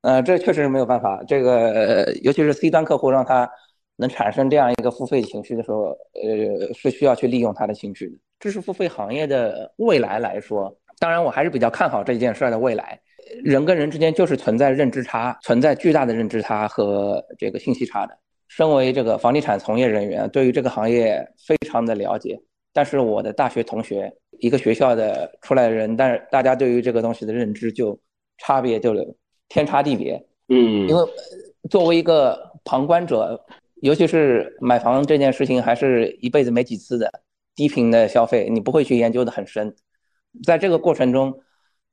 [0.02, 1.22] 呃，这确实是没有办法。
[1.26, 3.50] 这个尤其是 C 端客户，让他
[3.96, 8.12] 能产生这样一个付费情绪的时候，呃，是需要去利用他的情绪的。
[8.38, 12.98] 知识付费行业的未来来说，当然我还是比较看好这件事儿的未来。
[13.42, 18.16] 人跟人之间就是存在认知差，存在巨大的认知差和这个信息差的。
[18.46, 22.40] 身为这个房地产从业人员，对于这个行业非常的了解。
[22.72, 27.98] 但是我的大学同学，一个学校的出来的人，但是大家对于这个东西的认知就
[28.38, 28.94] 差别就
[29.48, 30.22] 天差地别。
[30.48, 31.02] 嗯，因为
[31.68, 33.40] 作为一个旁观者，
[33.82, 37.22] 尤其是买房这件事情，还是一辈子没几次的
[37.54, 39.74] 低频的消费，你不会去研究的很深。
[40.44, 41.34] 在这个过程中。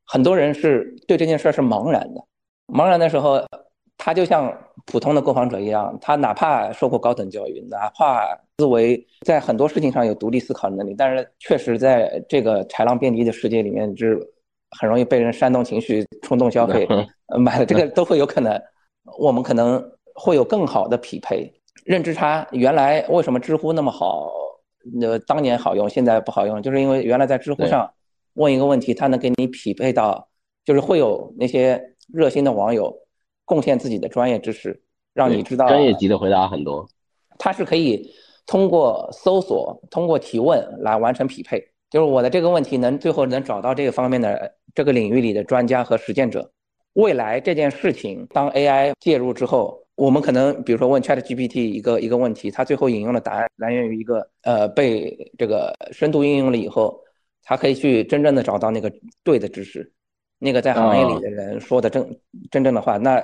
[0.09, 2.23] 很多人是对这件事是茫然的，
[2.67, 3.43] 茫然的时候，
[3.97, 14.19] 他就像普通的购房者一样，他哪怕受过高等教育，哪怕思维在很多事情上有独立思考能力，但是确实在这个豺狼遍地的世界里面，是
[14.71, 16.87] 很容易被人煽动情绪、冲动消费，
[17.39, 18.59] 买了这个都会有可能。
[19.19, 19.83] 我们可能
[20.15, 21.51] 会有更好的匹配
[21.85, 22.45] 认知差。
[22.51, 24.29] 原来为什么知乎那么好？
[25.01, 27.89] 呃，当年好用，现在不好用，就是因为原来在知乎上。
[28.33, 30.27] 问一个问题，它能给你匹配到，
[30.63, 31.81] 就是会有那些
[32.13, 32.95] 热心的网友
[33.45, 34.79] 贡献自己的专业知识，
[35.13, 36.87] 让你知道专业级的回答很多。
[37.39, 38.07] 它是可以
[38.47, 41.63] 通过搜索、通过提问来完成匹配。
[41.89, 46.51] 就是我的这个问题能最后能找到这个方面的这个领域里的专家和实践者，
[46.93, 56.99] 未来这件事情，当 AI 介入之后，我们可能比如说问 ChatGPT 一个一个问题，它最后引用的答案来源于一个呃被这个深度应用了以后，
[57.41, 58.91] 它可以去真正的找到那个
[59.23, 59.89] 对的知识，
[60.39, 62.19] 那个在行业里的人说的真
[62.51, 62.97] 真正的话。
[62.97, 63.23] 那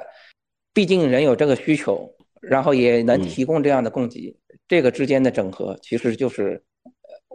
[0.73, 2.09] 毕竟人有这个需求，
[2.39, 4.33] 然后也能提供这样的供给，
[4.67, 6.63] 这个之间的整合其实就是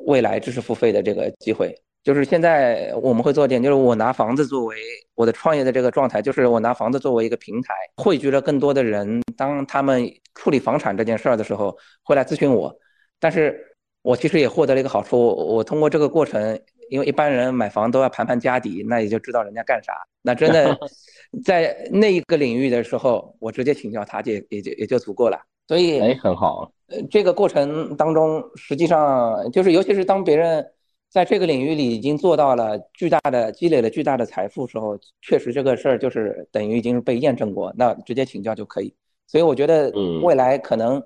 [0.06, 1.74] 未来知识付费的这个机会。
[2.04, 4.76] 就是现在我们会做点，就是我拿房子作为
[5.14, 9.20] 我的创业的这个状态，就是我拿房子作为一个平台，汇聚了更多的人。
[9.36, 12.74] 当他们处理房产这件事儿的时候，会来咨询我。
[13.20, 13.60] 但是
[14.00, 19.92] 我其实也获得了一个好处，我通过这个过程，因为一般人买房都要盘盘家底，那也就知道人家干啥。
[20.22, 20.78] 那真的
[21.44, 25.38] 在那一个领域的时候，我直接请教他，也也就也就足够了。
[25.66, 26.72] 所以哎，很好。
[26.88, 30.66] 呃，这个过程当中，实际上就是，尤其是当别人。
[31.10, 38.94] 在这个领域里已经做到了巨大的积累了巨大的财富时候，确实这个事儿就是等于已经被验证过，那直接请教就可以。
[39.26, 41.02] 所以我觉得未来可能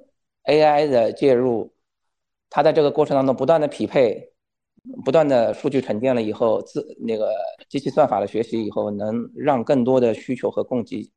[0.47, 1.73] AI 的介入，
[2.51, 4.33] 它在这个过程当中不断的匹配，
[5.05, 7.33] 不断的数据沉淀了以后，自那个
[7.69, 11.09] 机器算法的学习以后，能让更多的需求和供给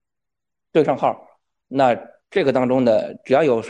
[0.72, 1.20] 对上号。
[1.68, 2.00] 那
[2.30, 3.64] 这个当中的只要有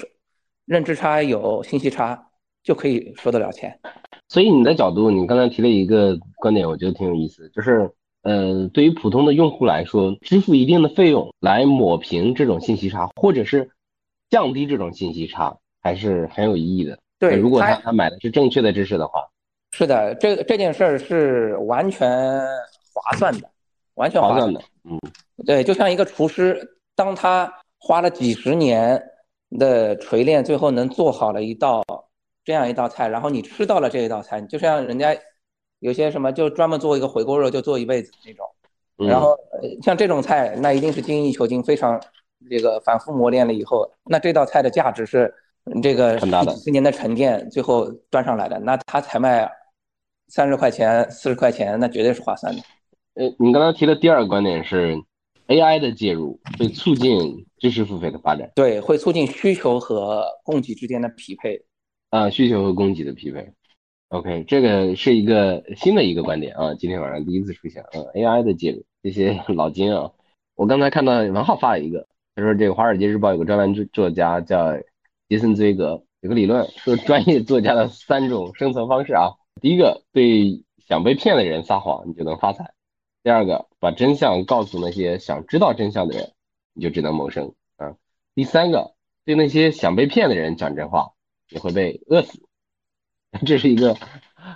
[0.65, 2.27] 认知差有信息差，
[2.63, 3.79] 就可以收得了钱。
[4.27, 7.91] 所以你的角度，你刚才提了一个观点，我觉得挺有意思，就是，
[8.23, 13.69] 呃，对于普通的用户来说，支付一定的费用来抹平这种信息差，或者是
[14.29, 16.97] 降低这种信息差，还是很有意义的。
[17.19, 19.21] 对，如果他他买的是正确的知识的话，
[19.71, 22.09] 是的，这这件事儿是完全
[22.93, 23.49] 划算的，
[23.93, 24.59] 完全划算的。
[24.83, 24.99] 嗯，
[25.45, 26.59] 对，就像一个厨师，
[26.95, 28.99] 当他花了几十年
[29.51, 31.83] 的锤炼，最后能做好了一道。
[32.43, 35.17] 这样一道菜，然后你吃到了这一道菜，就像人家
[35.79, 38.45] 有些什么就专门做一个回锅肉就做一辈子那种，
[38.97, 39.35] 然后
[39.81, 41.99] 像这种菜，那一定是精益求精，非常
[42.47, 45.33] 这个反复磨练了以后，那这道菜的价值是
[45.81, 46.27] 这个几
[46.63, 49.51] 十年的沉淀最后端上来的，那它才卖
[50.27, 52.61] 三十块钱、四十块钱，那绝对是划算的。
[53.15, 54.95] 呃，你刚才提的第二个观点是
[55.47, 61.63] AI 的介入会促进知识付费的发展，对，会促进需求和供给之间的匹配。
[62.09, 63.51] 啊，需求和供给的匹配
[64.09, 70.11] ，OK，这个是一个新的一个观点啊，今天晚上第一次出现，嗯，AI 的介入，这些 老金啊，
[70.55, 74.77] 我刚才看到王浩发了一个，他说这个《华尔街日报》有个专栏作作家叫
[75.27, 79.31] 杰森·崔格，有个理论说专业作家的三种生存方式啊，
[79.61, 82.63] 第一个对想被骗的人撒谎，你就能发财；
[83.25, 86.31] 第二个把真相告诉那些想知道真相的人，
[86.73, 87.97] 你就只能谋生啊；
[88.35, 88.93] 第三个
[89.25, 91.13] 对那些想被骗的人讲真话。
[91.49, 92.39] 你会被饿死，
[93.47, 93.97] 这是一个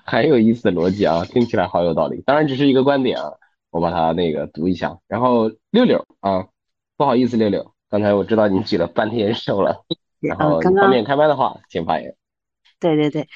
[0.05, 2.21] 很有意思的逻辑啊，听起来好有道理。
[2.21, 3.33] 当然只是一个观点啊，
[3.71, 4.99] 我把它那个读一下。
[5.07, 6.47] 然后六六啊，
[6.95, 9.83] 不好意思，六六，刚才我知道你举了半天手了，
[10.21, 12.15] 然后方便开麦的话，请发言。
[12.79, 13.27] 对对对，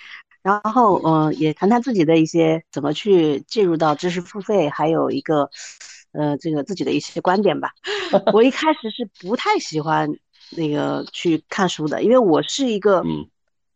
[0.43, 5.49] 然后嗯，也谈谈自己的一些怎么去介入到知识付费，还有一个
[6.11, 7.71] 呃这个自己的一些观点吧。
[8.33, 10.07] 我一开始是不太喜欢
[10.51, 13.27] 那个去看书的，因为我是一个嗯。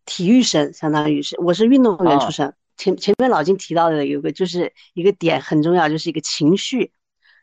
[0.10, 2.53] 体育生相当于是，我是运动员出身。
[2.77, 6.93] 前前面老金提到的有个就是一个点很重要，就是一个情绪，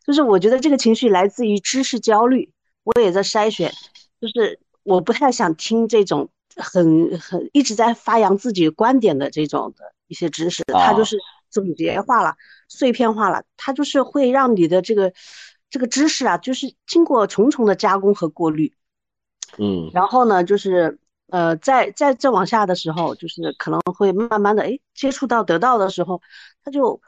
[0.06, 2.50] 就是我觉得这个情绪来自于知识焦虑。
[2.82, 3.70] 我也在筛选，
[4.18, 11.18] 就是我不太想听这种很很一直在发扬自己观点的这种的一些知识，它就是
[11.50, 12.36] 总结化了、
[12.68, 15.12] 碎片化了，它就是会让你的这个
[15.70, 18.72] 这个知识啊，就是经过重重的加工和过滤。
[19.58, 20.98] 嗯，然后呢，就是。
[21.28, 26.20] 呃，在在再往下的时候，就是可能会慢慢的哎接触到得到的时候，
[26.62, 27.00] 他就，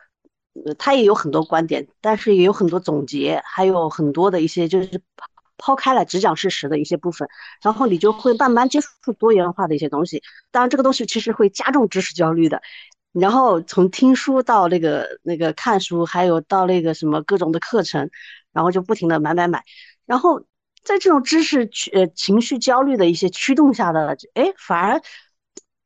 [0.79, 5.01] 他也有很多观点，但是也有很多总结，还有很多的一些就是
[5.59, 7.29] 抛开了只讲事实的一些部分，
[7.63, 10.23] 然后你就会慢慢接触多元化的一些东西。
[10.51, 12.63] 当然，这个东西其实会加重知识焦虑的。
[13.13, 18.11] 然后从听书到那个那个看书，还有到那个什么各种的课程，
[18.53, 19.65] 然后就不停的买买买，
[20.07, 20.45] 然后。
[20.87, 25.03] 在这种知识驱呃情绪焦虑的一些驱动下的，哎，反而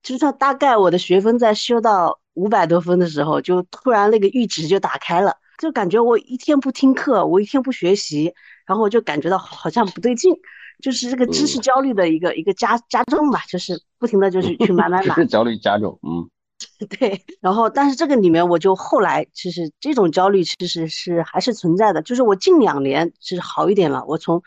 [0.03, 8.35] 就算大概我的学分在修到五百多分的时候，就突然那个阈值就打开了，就感觉我一天不听课，我一天不学习，
[8.71, 10.33] 然后我就感觉到好像不对劲，
[10.81, 16.31] 就是这个知识焦虑的一个一个加加重吧，就是不停的就 是去买买买，知识焦虑加重，嗯，
[16.89, 24.41] 对，然后但是这个里面我就后来其实这种焦虑其实是还是存在的，就是我近两年其实好一点了，我从。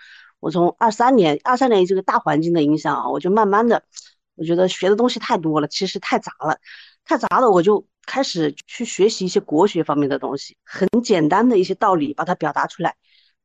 [0.44, 3.82] 我从二三年，二三年这个大环境的影响啊，我就慢慢的，
[4.36, 6.58] 我觉得学的东西太多了，其实太杂了，
[7.06, 12.94] 太杂了，我就开始去学习一些国学方面的东西，很简单的一些道理，把它表达出来，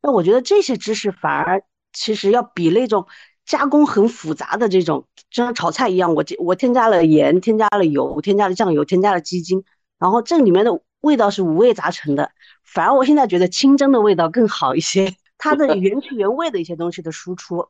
[0.00, 3.06] 那我觉得这些知识反而其实要比那种
[3.44, 9.64] 加工很复杂的这种，就像炒菜一样，我我添加了盐，添加了油，添加了酱油，添加了鸡精，
[9.98, 12.30] 然后这里面的味道是五味杂陈的。
[12.64, 17.68] 反而我现在觉得清蒸的味道更好一些， 它的原汁原味的一些东西的输出。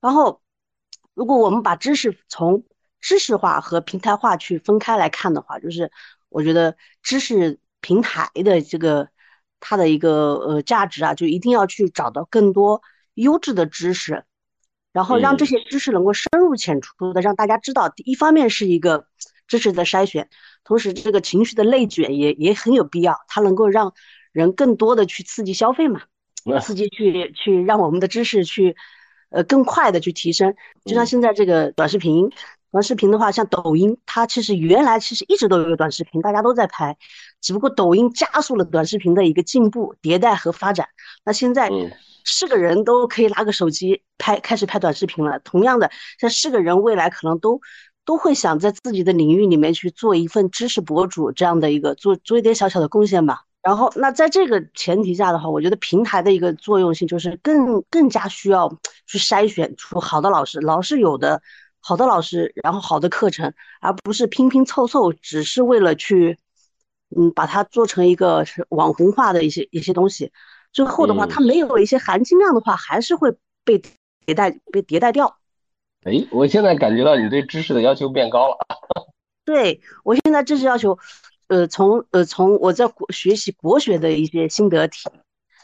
[0.00, 0.40] 然后，
[1.14, 2.64] 如果我们把知识从
[3.00, 5.90] 知识化和平台化去分开来看的话，就是
[6.28, 9.08] 我觉得知识平台的这个
[9.60, 12.82] 它的一个呃价值啊，就一定要去找到更多
[13.14, 14.24] 优质的知识，
[14.92, 17.92] 然后让这些知识能够深入浅出的让大家知道。
[17.96, 19.06] 一方面是一个
[19.46, 20.28] 知识的筛选，
[20.64, 23.92] 同时这个情绪的内卷也也很有必要，它能够让。
[24.30, 26.02] 人更多的去刺激消费嘛，
[26.60, 28.76] 刺激去去让我们的知识去，
[29.30, 30.54] 呃，更快的去提升。
[30.84, 32.30] 就像现在这个短视频，
[32.70, 36.96] 短视频的话，像抖音，它其实原来其实一直都有个短视频，大家都在拍，
[37.40, 40.88] 只不过抖音加速了短视频的一个进步、迭代和发展。
[41.24, 41.70] 那现在
[42.24, 45.38] 是个人都可以拿个手机拍，开始拍短视频了。
[45.40, 45.90] 同样的，
[46.20, 47.60] 像是个人未来可能都
[48.04, 53.42] 都会想在自己的领域里面去做一份知识博主这样的一个做做一点小小的贡献吧。
[53.60, 58.72] 然后，那在这个前提下的话，我觉得平台的一个作用性就是更更加需要
[59.06, 61.42] 去筛选出好的老师，老师有的
[61.88, 66.36] 好的老师，然后好的课程，而不是拼拼凑凑，只是为了去，
[67.16, 70.30] 嗯，把它做成一个是网红化的一些一些东西。
[70.70, 73.34] 最后的话，它没有一些含金量的话，还是会
[73.64, 73.80] 被
[74.26, 75.38] 迭代被迭代掉。
[76.04, 78.58] 哎，我现在感觉到你对知识的要求变高了。
[79.46, 80.98] 对我现在知识要求。
[81.46, 85.08] 呃，从呃从我在国学习国学的一些心得体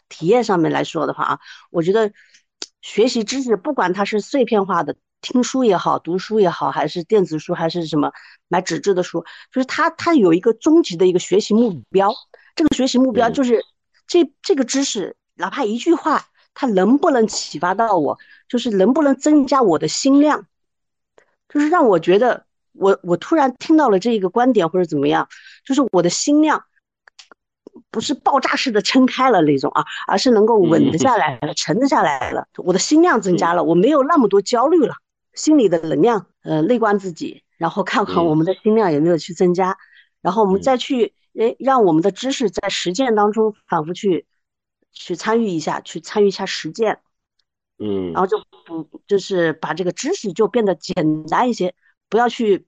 [0.09, 2.11] 体验上面来说的话啊，我觉得
[2.81, 8.13] 学习知识，不管它是碎片化的听书也好，读书也好，还是电子书，还是什么
[8.49, 12.13] 买纸质的书，就是他他有一个终极的一个学习目标。
[12.55, 13.65] 这个学习目标就是
[14.07, 18.19] 这这个知识，哪怕一句话，它能不能启发到我，
[18.49, 20.47] 就是能不能增加我的心量，
[21.49, 22.45] 就是让我觉得。
[22.77, 25.29] 我我突然听到了这一个观点或者怎么样，
[25.65, 26.65] 就是我的心量
[27.89, 32.49] 不是爆炸式的撑开了那种啊，而是能够稳得下来了，沉得下来了。
[32.57, 34.97] 我的心量增加了，我没有那么多焦虑了，
[35.35, 39.77] 心里的能量，呃，内观自己，然后看看我们的心量有没有去增加，
[40.23, 44.27] 然后我们再去，哎，让我们的知识在实践当中反复去
[44.93, 47.01] 去参与一下，去参与一下实践，
[47.79, 51.75] 嗯，然后就不就是把这个知识就变得简单一些。
[52.09, 52.67] 不要去，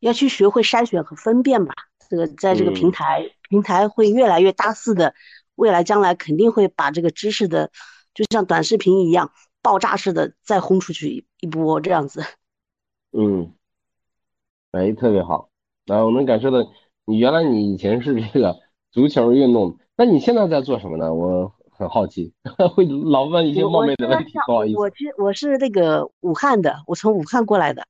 [0.00, 1.74] 要去学会筛选和分辨吧。
[2.08, 5.12] 这个在这个平台，平台会越来越大肆的，
[5.56, 7.70] 未来将来肯定会把这个知识的，
[8.14, 12.22] 就像短视频一样，爆炸式的再轰出去一波这样子。
[13.12, 13.52] 嗯，
[14.72, 15.48] 哎，特别好。
[15.86, 16.58] 啊，我能感受到
[17.04, 18.58] 你原来你以前是这个
[18.90, 21.14] 足球运动，那你现在在做什么呢？
[21.14, 22.32] 我很好奇，
[22.74, 24.78] 会老问一些冒昧的问题，不好意思。
[24.78, 27.86] 我我是那个武汉的，我从武汉过来的。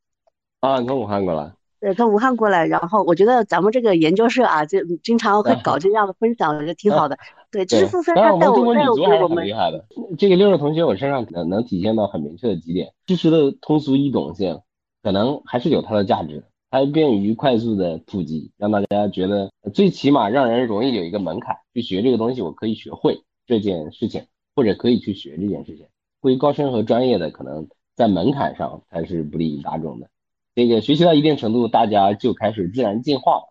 [0.61, 7.18] 啊，你从武汉过来，对，从武汉过来，然后我觉得咱们这个研究社啊，就经常会搞这样的分享，我觉得挺好的。
[7.51, 9.85] 对，知识付费，但我们中国女足还是很厉害的。
[10.18, 14.61] 这个六六同学，我身上能能体现到很明确的几点：知识的通俗易懂性，
[15.03, 24.24] 可能还是有它的价值，它便于快速的普及，让大家觉得最起码让人容易有一个门槛，去学这个东西，我可以学会这件事情，
[24.55, 25.87] 或者可以去学这件事情。
[26.20, 30.09] 过于高深和专业的，可能在门槛上它是不利于大众的。
[30.57, 33.42] 这个学习到一定程度，大家就开始自然进化，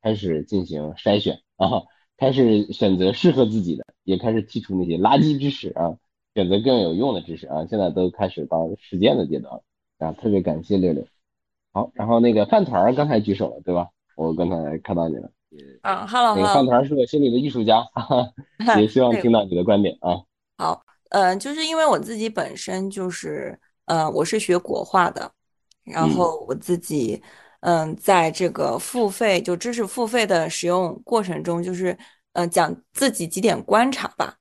[0.00, 1.82] 开始进行筛选啊，
[2.16, 5.98] 开始选择适合自己的，也开始剔除那些垃圾知识啊，
[6.34, 7.66] 选择更有用的知识啊。
[7.68, 9.62] 现在都开始到实践的阶段了
[9.98, 11.06] 啊，特别感谢六六。
[11.74, 13.88] 好，然后那个饭团刚才举手了，对吧？
[14.16, 15.30] 我刚才看到你了。
[15.82, 18.32] 嗯，Hello，那个饭团是我心里的艺术家，哈哈，
[18.80, 20.22] 也希望听到你的观点啊。
[20.56, 25.30] 好，呃，就是因为我自己本身就是，呃，我是学国画的。
[25.84, 27.22] 然后我自己，
[27.60, 31.96] 嗯，在这个付费就知识付费的使用过程中，就是，
[32.32, 34.34] 嗯，讲自己几点观察吧。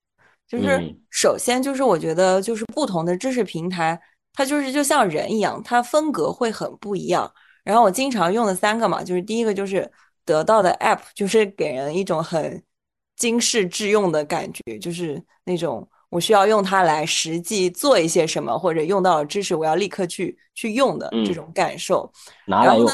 [0.47, 3.99] 就是首先就是我觉得就是不同的知识平台，
[4.33, 7.31] 它就是就像人一样，它风格会很不一样。
[7.63, 9.89] 然后我经常用的三个嘛，就是第一个就是
[10.25, 12.63] 得到的 App，就是给人一种很
[13.15, 15.87] 经世致用的感觉，就是那种。
[16.13, 22.09] 我需要用它来实际做一些什么，或者用到了知识，我要立刻去去用的这种感受。
[22.45, 22.87] 拿来用。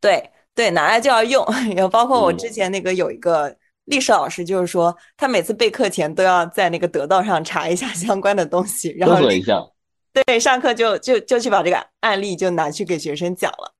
[0.00, 1.44] 对对，拿来就要用。
[1.76, 3.54] 也包括我之前那个有一个
[3.86, 9.60] 历史老师，就是说他每次备课前都要在那个得到上查一下相关的东西，然后一下。
[10.12, 13.74] 对，上课就就就去把这个案例就拿去给学生讲了。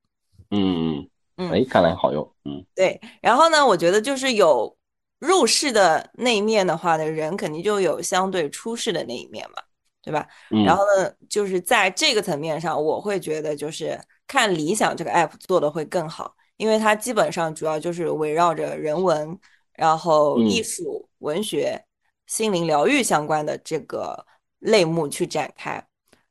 [0.51, 1.07] 嗯
[1.37, 1.49] 嗯。
[1.51, 2.29] 哎，看来好用。
[2.43, 2.63] 嗯。
[2.75, 4.75] 对，然后呢，我觉得就是有。
[5.23, 9.55] 入世的那一面的话呢，人肯定就有相对出世的那一面嘛，
[10.01, 10.27] 对吧？
[10.51, 13.97] 嗯然后呢，就是在这个层面上，我会觉得就是
[14.27, 19.39] 看理想这个 app 做的会更好，因为它基本上主要就是围绕着人文，
[19.77, 21.81] 然后嗯艺术、文学、
[22.27, 24.25] 心灵疗愈相关的这个
[24.59, 25.81] 类目去展开。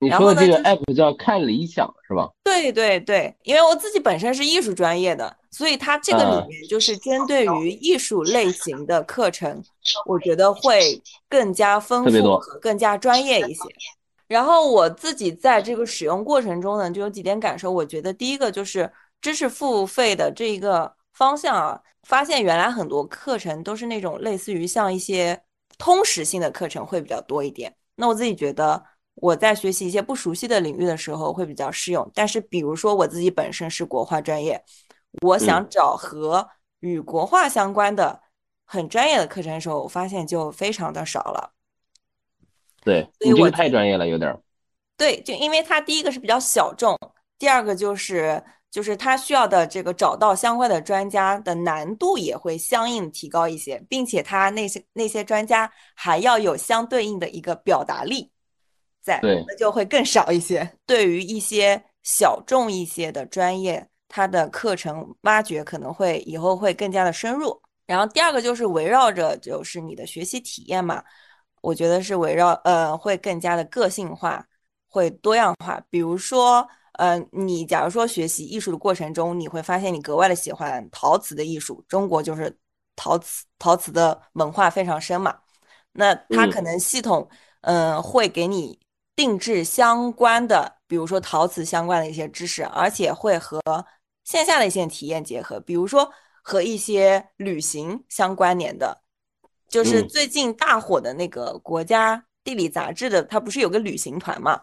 [0.00, 2.28] 你说的这个 app 叫看理想是吧？
[2.44, 9.62] 对对对，因为我自己本身是艺术专业的，所以它这个嗯里面就是针对于艺术类型的课程，
[10.06, 13.62] 我觉得会更加丰富和更加专业一些。
[14.26, 17.70] 然后我自己在这个使用过程中呢，就有几点感受。
[17.70, 18.90] 我觉得第一个就是
[19.20, 25.38] 知识付费的这一个方向啊，发现原来很多课程都是那种类似于像一些
[25.76, 27.74] 通识性的课程会比较多一点。
[27.96, 28.82] 那我自己觉得
[29.16, 32.10] 我在学习一些不熟悉的领域的时候会比较适用。
[32.14, 34.64] 但是比如说我自己本身是国画专业，
[35.20, 36.48] 我想嗯找和
[36.80, 38.20] 与国画相关的
[38.64, 41.52] 很专业的课程的时候，我发现就非常的少了。
[42.82, 44.40] 对所以我你这个太专业了，有点儿。
[44.96, 46.98] 对，就因为它第一个是比较小众，
[47.38, 58.30] 第二个就是就是它需要的这个找到相关的专家的难度也会相应提高一些，并且它那些那些专家还要有相对应的一个表达力
[59.00, 60.72] 在，对那就会更少一些。
[60.86, 67.58] 对于一些小众一些的专业，它的课程挖掘可能会以后会更加的深入。
[67.86, 71.02] 然后第二个就是围绕着就是你的学习体验嘛，
[71.62, 74.46] 我觉得是围绕呃会更加的个性化，
[74.88, 75.82] 会多样化。
[75.88, 76.66] 比如说，
[76.98, 82.54] 呃，你假如说学习艺术的过程中，你会发现你格外的喜欢陶瓷的艺术，中国就是
[82.96, 85.34] 陶瓷陶瓷的文化非常深嘛。
[85.92, 87.26] 那它嗯可能系统，
[87.62, 88.78] 嗯、会给你
[89.16, 93.60] 定制相关的，比如说陶瓷相关的一些知识，而且会和
[94.24, 96.10] 线下的一些体验结合，比如说
[96.42, 99.02] 和一些旅行相关联的，
[99.68, 104.62] 就是嗯最近大火的那个国家地理杂志的，它不是有个旅行团嘛？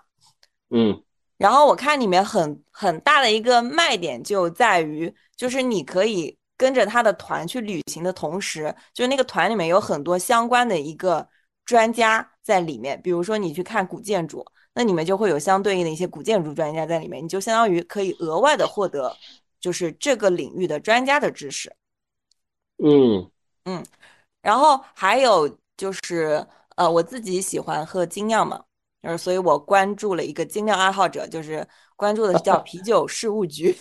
[0.69, 1.03] 嗯
[1.37, 11.25] 然后我看里面很很大的一个卖点就在于，就是你可以跟着他的团去旅行的同时，就是那个团里面有很多相关的一个
[11.63, 13.01] 专家在里面。
[13.01, 19.15] 比如说你去看古建筑，那你们就会有相对应的一些古建筑专家在里面，你就相当于可以额外的获得
[19.59, 21.75] 就是这个领域的专家的知识。
[22.83, 23.29] 嗯。
[23.65, 23.85] 嗯，
[24.41, 25.47] 然后还有
[25.77, 26.43] 就是，
[26.75, 28.63] 呃，我自己喜欢喝精酿嘛，
[29.03, 33.77] 就是所以我关注了一个精酿爱好者，就是关注的是叫 啤酒事务局，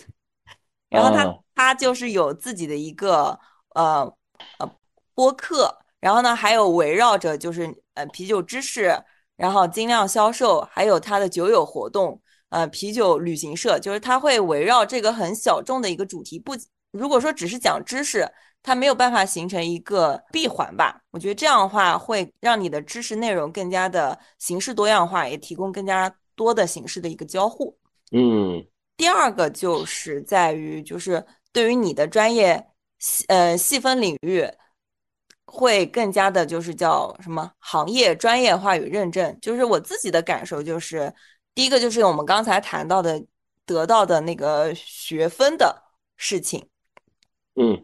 [0.89, 3.39] 然后他啊他就是有自己的一个
[3.73, 4.13] 呃
[4.59, 4.71] 呃
[5.15, 8.95] 播客，然后呢还有围绕着就是呃啤酒知识，
[9.37, 16.53] 然后精酿销售，还有他的酒友活动，呃啤酒旅行社，就是它会围绕这个很小众的一个主题，不
[16.91, 18.29] 如果说只是讲知识。
[18.61, 20.99] 它没有办法形成一个闭环吧？
[21.11, 27.73] 我觉得这样的话会让你的知识内容更加的形式多样化，也提供更加多的形式的一个交互。
[28.11, 28.61] 嗯
[28.97, 32.61] 第二个就是在于，就是对于你的专业
[32.97, 34.45] 细呃细分领域，
[35.45, 39.37] 会更加的就是叫什么行业专业化与认证。
[39.41, 41.13] 就是我自己的感受就是，
[41.59, 43.21] 第一个就是我们刚才谈到的
[43.65, 45.83] 得到的那个学分的
[46.15, 46.65] 事情。
[47.55, 47.83] 嗯，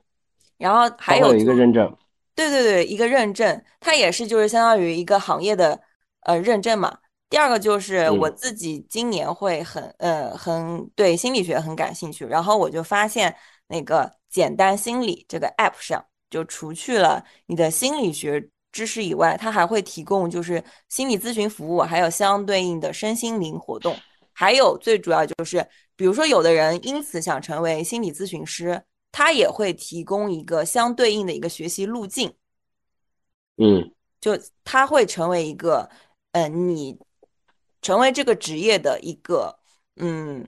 [0.55, 1.93] 然后还有一个认证。
[2.34, 5.78] 对对对，一个认证，它也是就是相当于一个行业的
[6.21, 6.99] 呃认证嘛。
[7.30, 13.36] 第二个就是我嗯自己今年会很呃很对心理学很感兴趣，然后我就发现
[13.67, 23.95] 那个简单心理这个 app 上，就除去了你的心理学知识以外，它还会提供就是心理咨询服务，还有相对应的身心灵活动，
[24.34, 25.65] 还有最主要就是，
[25.95, 28.84] 比如说有的人因此想成为心理咨询师。
[29.17, 32.34] 他也会提供一个相对应的一个学习路径，
[33.55, 35.89] 嗯就他会成为一个，
[36.34, 36.99] 呃，你
[37.82, 39.57] 成为这个职业的一个，
[39.95, 40.45] 嗯，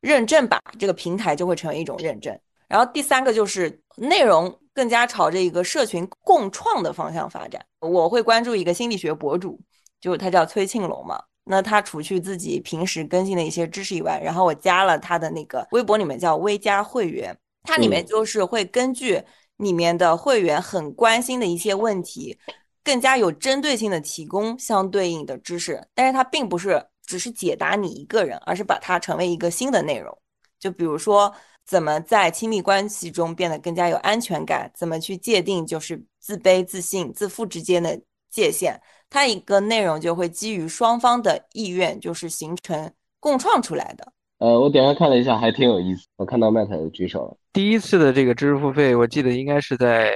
[0.00, 2.36] 认证吧，这个平台就会成为一种认证。
[2.68, 7.64] 然后第三个就是内容更加朝着一个社群共创的方向发展。
[7.80, 9.58] 我会关注一个心理学博主，
[10.00, 11.22] 就是他叫崔庆龙嘛。
[11.44, 17.36] 那他除去自己平时更新的一些知识以外，然后我加了他的那个微博里面叫微加会员。
[17.64, 19.22] 它里面嗯就是会根据
[19.56, 22.38] 里面的会员很关心的一些问题，
[22.84, 30.16] 更加有针对性的提供相对应的知识，但是它并不是只是解答你一个人，而是把它成为一个新的内容。
[30.58, 31.34] 就比如说，
[31.68, 38.00] 怎么在亲密关系中变得更加有安全感，怎么去界定就是自卑、自信、自负之间的
[38.30, 42.90] 界限，它一个内容就会基于双方的意愿，就是形成
[43.20, 44.10] 共创出来的。
[44.38, 46.06] 呃，我点开看了一下，还挺有意思。
[46.16, 47.36] 我看到 Matt 举手了。
[47.52, 50.12] 第一次的这个知识付费，我记得应该是在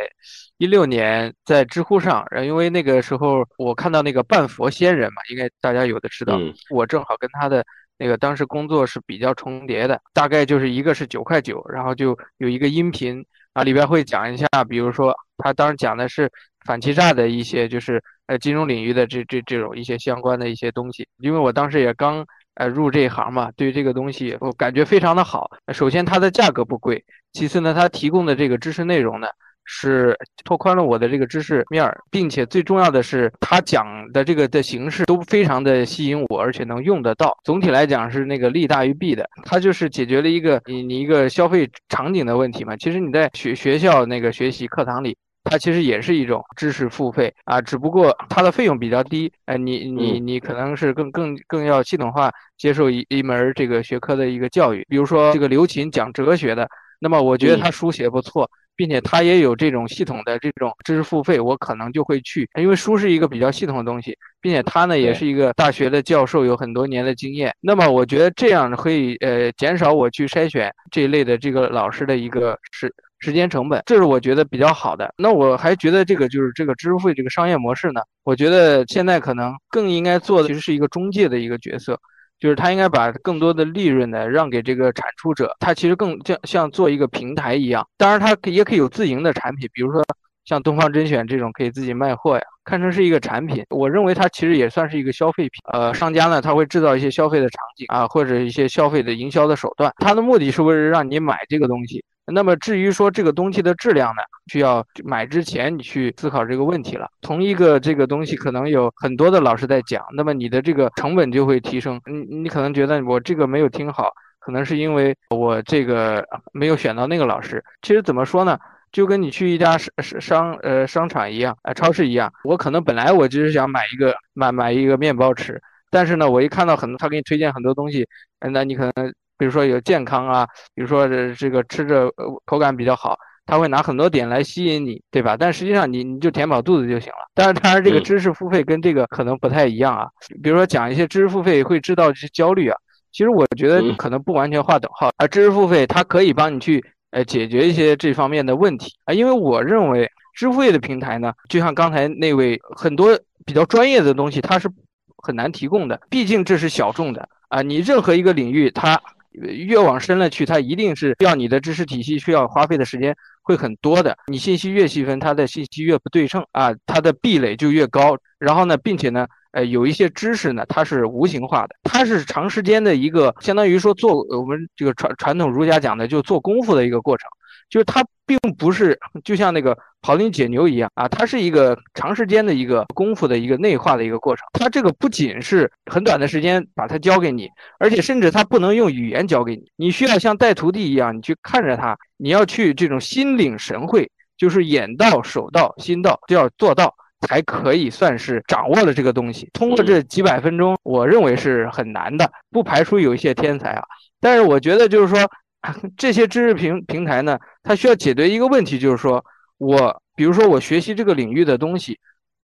[0.57, 6.39] 一六年，在知乎上，因为那个时候我看到那个半佛仙人嘛，应该大家有的知道。
[6.71, 7.63] 我正好跟他的
[7.99, 16.31] 那个当时工作是比较重叠的，大概就是一个是九块九，然后就有一个音频啊，里边会讲一下，比如说他当时讲的是
[16.65, 22.25] 反欺诈的一些，就是呃金融领域的这这这种一些相关的一些东西，因为我当时也刚。
[22.55, 25.51] 呃，入这一行嘛，对这个东西我感觉非常的好。
[25.73, 26.99] 首先，它的价格不贵；
[27.33, 29.27] 其次呢，它提供的这个知识内容呢，
[29.65, 37.37] 是拓宽了我的这个知识面儿，并且最重要的是，他讲的这个的形式都非常的吸引我，而且能用得到。
[37.45, 42.77] 总体来讲是那个利大于弊的，它就是解决了一个你你一个消费场景的问题嘛。
[42.77, 45.17] 其实你在学学校那个学习课堂里。
[45.45, 49.29] 它其实也是一种知识付费啊，只不过它的费用比较低。
[49.47, 54.87] 哎，你你你可能是更更更要系统化接受一一门这个学科的一个教育。
[54.89, 56.69] 比如说这个刘琴讲哲学的，
[57.03, 67.53] 那么我觉得他书写不错，并且他也有这种系统的这种知识付费，我可能就会去，因为书是一个比较系统的东西，并且他呢也是一个大学的教授，有很多年的经验。
[67.61, 72.95] 那么我觉得这样可以呃减少我去筛选这一类的这个老师的一个时。
[73.25, 75.15] 时间成本，这是我觉得比较好的。
[75.17, 81.97] 那我还觉得这个就是这个知识付费这个商业模式呢，我觉得现在可能更应该做的其实是一个中介的一个角色，
[82.43, 87.87] 就是他应该把更多的利润呢让给这个产出者，他其实更像像做一个平台一样。
[87.97, 90.05] 当然，他也可以有自营的产品，比如说
[90.45, 93.65] 像东方甄选这种可以自己卖货呀，看成是一个产品。
[93.71, 95.53] 我认为它其实也算是一个消费品。
[95.73, 102.05] 呃，商家呢他会制造一些消费的场景啊，或者一些消费的营销的手段，他的目的是为了让你买这个东西。
[102.27, 107.09] 那么至于说这个东西的质量呢，需要买之前你去思考这个问题了。
[107.21, 112.01] 同一个这个东西可能有很多的老师在讲，那么你的这个成本就会提升。
[112.07, 114.09] 你你可能觉得我这个没有听好，
[114.39, 117.63] 可能是因为我这个没有选到那个老师。
[117.83, 118.57] 其实怎么说呢，
[118.93, 125.61] 就跟你去一家商商呃商场一样，呃超市一样，我可能本来我就是想买一个买买一个面包吃，
[125.91, 128.07] 但是呢，我一看到很多他给你推荐很多东西，
[128.53, 129.13] 那你可能。
[129.39, 132.11] 比如说有健康啊，比如说这这个吃着
[132.45, 135.37] 口感比较好，他会拿很多点来吸引你，对吧？
[135.37, 137.19] 但实际上你你就填饱肚子就行了。
[137.35, 140.07] 但是当然这个知识付费跟这个可能不太一样啊。
[140.43, 142.77] 比如说讲一些知识付费会制造一些焦虑啊，
[143.11, 145.27] 其实我觉得可能不完全划等号啊。
[145.27, 154.71] 知识付费它可以帮你去呃解决一些这方面的问题啊，因为我认为支付费的平台呢，就像刚才那位很多比较专业的东西它是
[155.17, 157.61] 很难提供的，毕竟这是小众的啊。
[157.61, 159.01] 你任何一个领域它。
[159.33, 164.17] 越往深了去，它一定是要你的知识体系需要花费的时间会很多的。
[164.27, 168.17] 你信息越细分，它的信息越不对称啊，它的壁垒就越高。
[168.39, 177.29] 然后呢，并且呢，呃，有一些知识呢，它是无形化的，它是长时间的一个，相当于说做我们这个传传统儒家讲的，就做功夫的一个过程。
[177.71, 184.45] 就是它并不是就像那个庖丁解牛一样啊，它是一个长时间的一个功夫的一个内化的一个过程。
[184.53, 187.49] 它这个不仅是很短的时间把它教给你，
[187.79, 199.49] 而且甚至它不能用语言教给你，你需要像带徒弟一样，你去看着它，你要去这种心领神会，就是眼到手到心到就要做到，才可以算是掌握了这个东西。
[199.53, 203.85] 通过这几百分钟，我认为是很难的，不排除有一些天才啊，
[204.21, 205.31] 但是我觉得就是说。
[205.97, 209.25] 这些知识平平台呢，它需要解决一个问题，就是说
[209.63, 211.97] 我，比如说我学习这个领域的东西，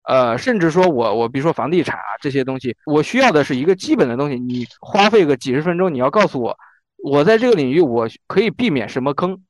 [0.04, 4.38] 呃，甚至说我我比如说房地产啊这些东西，我需要的是一个基本的东西。
[4.38, 6.56] 你花费个几十分钟，你要告诉我，
[7.04, 9.42] 我在这个领域我可以避免什么坑，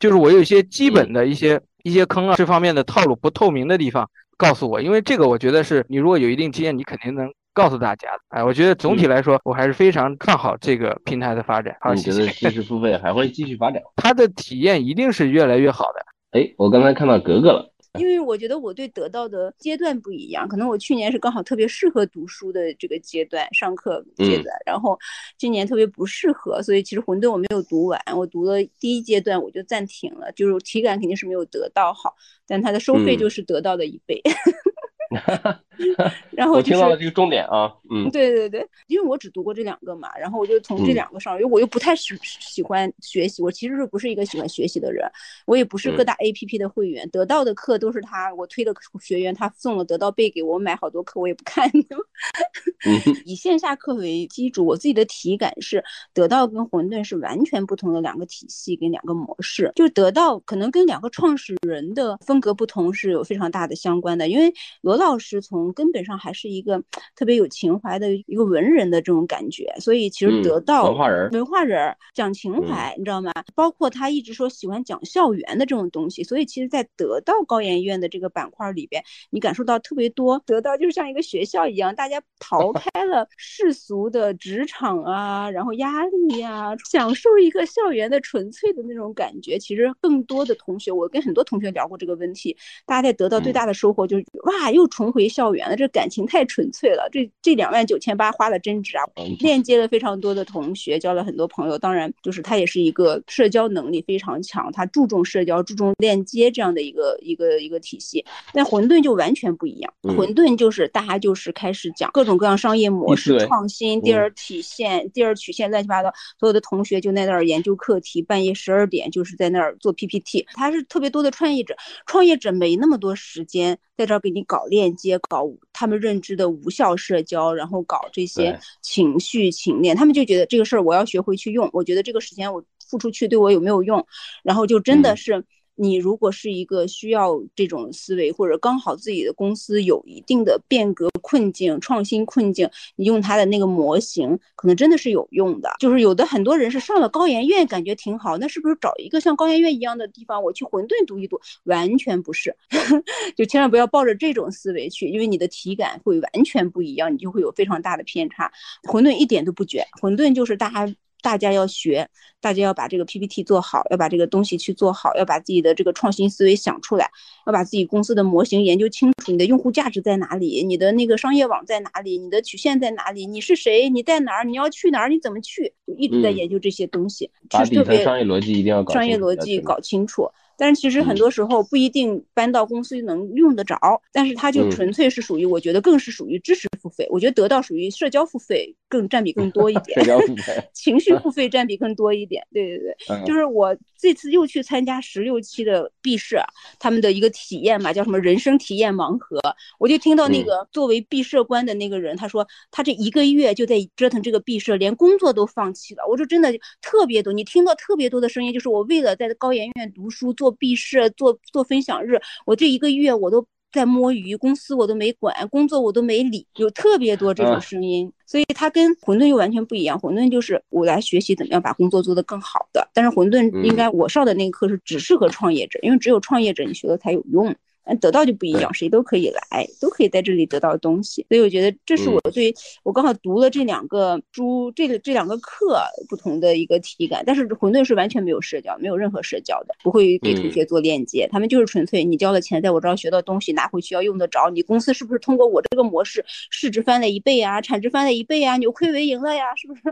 [0.00, 7.32] 就是我有一些基本的一些一些坑啊，这方面的套路不透明的地方，告诉我，因为这个我觉得是你如果有一定经验，你肯定能。
[7.56, 11.72] 告诉大家的，哎，我觉得总体来说，我还是非常看好这个平台的发展。
[11.80, 13.80] 好，你觉得知识付费还会继续发展？
[13.94, 16.04] 它的体验一定是越来越好的。
[16.34, 24.98] 哎，我刚才看到格格了，因为我觉得我对得到的阶段不一样，可能我去年是刚好特别适合读书的这个阶段，上课阶段，然后
[25.38, 32.12] 今年特别不适合，所以其实混沌我没有读完，我读了第一阶段我就暂停了，就是体感肯定是没有得到好，
[32.48, 34.20] 但它的收费就是得到的一倍。
[36.30, 45.04] 然后我听到了这个重点啊，嗯，对对对，因为我只读过这两个嘛，然后我就从这两个上，因为我又不太喜喜欢学习，我其实是不是一个喜欢学习的人，
[45.46, 51.70] 我也不是各大 A P P 的会员，得到的课都是他我推的学员，他送了得到背给我，买好多课我也不看。
[53.24, 55.82] 以线下课为基础，我自己的体感是
[56.12, 64.52] 得到跟混沌是完全不同的两个体系跟两个模式，就得到可能跟两个创始人的风格不同是有非常大的相关的，因为
[64.82, 66.82] 罗老师从从根本上还是一个
[67.14, 69.72] 特别有情怀的一个文人的这种感觉。
[69.78, 73.32] 所以其实得到文化人，文化人讲情怀，你知道吗？
[73.54, 76.24] 包括他一直说喜欢讲校园的这种东西。
[76.24, 89.56] 所以其实，在得到高研院的这个板块里边，你感受到特别多，得到就是像一个学校一样，大家逃 开了世俗的职场啊，然后压力呀，享受一个校园的纯粹的那种感觉。
[89.56, 97.08] 其实更多的同学，我跟很多同学聊过这个问题，大家在得到最大的收获就是哇，又重回校园了，这感情太纯粹了。
[97.10, 99.04] 这这两万九千八花的真值啊！
[99.40, 101.78] 链接了非常多的同学，交了很多朋友。
[101.78, 108.24] 当然，就是他也是一个社交能力非常强，他注重社交，注重链接这样的一个一个一个体系。
[108.52, 120.46] 但混沌就完全不一样，混沌就是大家就是开始讲各种各样商业模式创新，第二体现，第二曲线乱七八糟，所有的同学就在那儿研究课题，半夜十二点就是在那儿做 PPT。
[120.54, 121.76] 他是特别多的创业者，
[122.06, 134.06] 创业者没那么多时间在这儿给你搞链接，搞他们认知的无效社交，然后搞这些情绪情链，他们就觉得这个事儿我要学会去用，我觉得这个时间我付出去对我有没有用，
[134.42, 135.44] 然后就真的是。
[135.76, 145.74] 你如果是一个需要这种思维，或者刚好自己的公司有一定的变革困境、创新困境，你用它的那个模型，可能真的是有用的。
[145.80, 151.40] 就是有的很多人是上了高研院，感觉挺好，那是不是找一个像高研院一样的地方，我去混沌读一读？
[151.64, 152.54] 完全不是，
[153.36, 158.50] 就千万不要抱着这种思维去，因为你的体感会完全不一样，你就会有非常大的偏差。
[158.84, 160.94] 混沌一点都不卷，混沌就是大家。
[161.24, 162.06] 大家要学，
[162.38, 167.10] 大家要把这个 PPT 做好，要把这个东西去做好，要把自己的这个创新思维想出来，
[167.46, 169.32] 要把自己公司的模型研究清楚。
[169.32, 170.62] 你的用户价值在哪里？
[170.62, 172.18] 你的那个商业网在哪里？
[172.18, 173.24] 你的曲线在哪里？
[173.24, 173.88] 你是谁？
[173.88, 174.44] 你在哪儿？
[174.44, 175.08] 你要去哪儿？
[175.08, 175.72] 你怎么去？
[175.86, 177.30] 就一直在研究这些东西。
[177.48, 180.28] 把底层商业逻辑一定要搞商业逻辑搞清楚。
[180.56, 183.76] 但是其实很多时候不一定搬到公司能用得着，
[184.12, 187.08] 但是它就纯粹是属于，我觉得更是属于知识付费。
[187.10, 189.98] 我觉得得到属于社交付费更占比更多一点，
[190.72, 192.46] 情绪付费占比更多一点。
[192.52, 196.44] 对对对，就是我这次又去参加十六期的毕设，
[196.78, 199.40] 他们的一个体验嘛，叫什么人生体验盲盒，
[199.78, 206.04] 我就听到那个作为毕设官的那个人，他说他这一个月就在折腾这个毕设，连工作都放弃了。
[206.08, 210.34] 我说真的特别多，你听到特别多的声音，就是我为了在高研院读书。
[210.34, 219.98] 做毕设，做做分享日，我这一个月我都在摸鱼，公司我都没管，工作我都没理，有特别多这种声音，所以它跟混沌又完全不一样。
[219.98, 227.54] 混沌就是我来学习怎么样把工作做得更好的，但是混沌应该我上的那个课是只适合创业者，因为只有创业者你学了才有用。
[227.84, 231.24] 嗯，得到就不一样，谁都可以来，都可以在这里得到东西。
[231.28, 237.22] 所以我觉得这是我对我刚好读了这两个书，这个这两个课不同的一个体感。
[237.26, 241.28] 但是混沌是完全没有社交，没有任何社交的，不会给同学做链接。
[241.30, 244.48] 他们就是纯粹你交了钱，在我这儿学到东西，拿回去要用得着。
[244.50, 249.54] 你公司是不是通过我这个模式，市值翻了一倍啊，产值翻了一倍啊，扭亏为盈了呀？
[249.56, 249.82] 是不是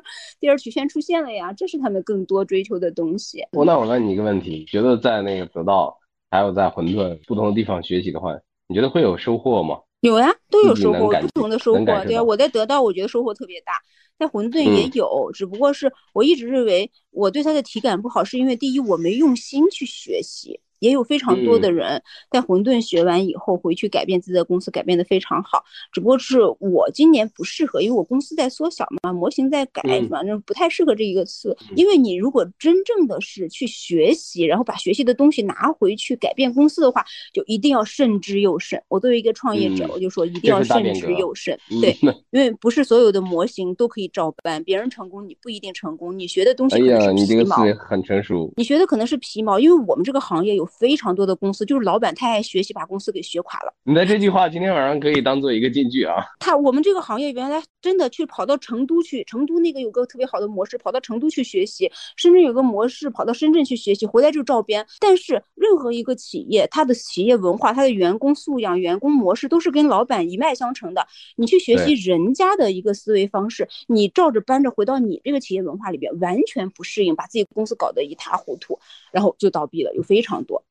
[0.40, 1.52] 第二曲线出现了呀？
[1.52, 3.44] 这是他们更多追求的东西。
[3.52, 5.98] 我那我问你一个问题，觉得在那个得到。
[6.32, 8.34] 还有在混沌不同的地方学习的话，
[8.66, 9.80] 你觉得会有收获吗？
[10.00, 11.84] 有呀，都有收获，不同的收获。
[11.84, 13.74] 对啊，我在得到，我觉得收获特别大，
[14.18, 20.58] 在混沌也有，只不过是我一直认为我对它的体感不好，是因为第一我没用心去学习。
[20.82, 25.62] 也有非常多的人在混沌学完以后回去改变自己的公司，改变的非常好。
[25.92, 29.80] 只不过是我今年不适合，因为我公司在缩小嘛，模型在改，
[30.10, 31.56] 反正不太适合这一个词。
[31.76, 38.82] 因为你如果真正的是去学习，然后把学习的东西拿回去改变公司的话，就一定要慎之又慎。
[38.88, 41.56] 我作为一个创业者，我就说一定要慎之又慎。
[41.80, 41.96] 对，
[42.32, 46.18] 因为不是所有的模型都可以照搬，别人成功你不一定成功。
[46.18, 47.56] 你学的东西可能是皮毛，
[47.88, 48.52] 很成熟。
[48.56, 50.68] 你学的可能是皮毛，因为我们这个行业有。
[50.78, 53.72] 非常多的公司就是老板太爱学习，把公司给学垮了。
[53.84, 56.16] 你的这句话今天晚上可以当做一个金句啊。
[56.38, 64.86] 他我们这个行业原来真的去跑到成都去，成都那个有个特别好的模式，跑到成都去学习；深圳有个模式，跑到深圳去学习，回来就照编。
[65.00, 71.06] 但是任何一个企业，它的企业文化、它的员工素养、员工模式都是跟老板一脉相承的。
[71.36, 78.78] 你去学习人家的一个思维方式，你照着搬着回到你这个企业文化里边，完全不适应，把自己公司搞得一塌糊涂，
[79.10, 80.61] 然后就倒闭了，有非常多。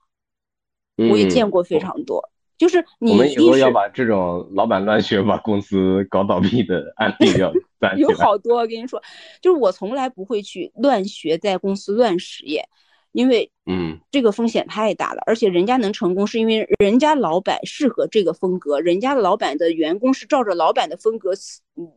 [1.10, 7.52] 我也见过非常多，就是你我们以后要把这种老板乱学把公司搞倒闭的案例要
[7.98, 8.58] 有好多。
[8.58, 9.02] 我跟你说，
[9.42, 12.64] 就是我从来不会去乱学，在公司乱实验，
[13.12, 15.22] 因为嗯，这个风险太大了。
[15.26, 21.32] 而且人家能成功，是因为人家老板适合这个风格，人家的老板的员工是照着老板的风格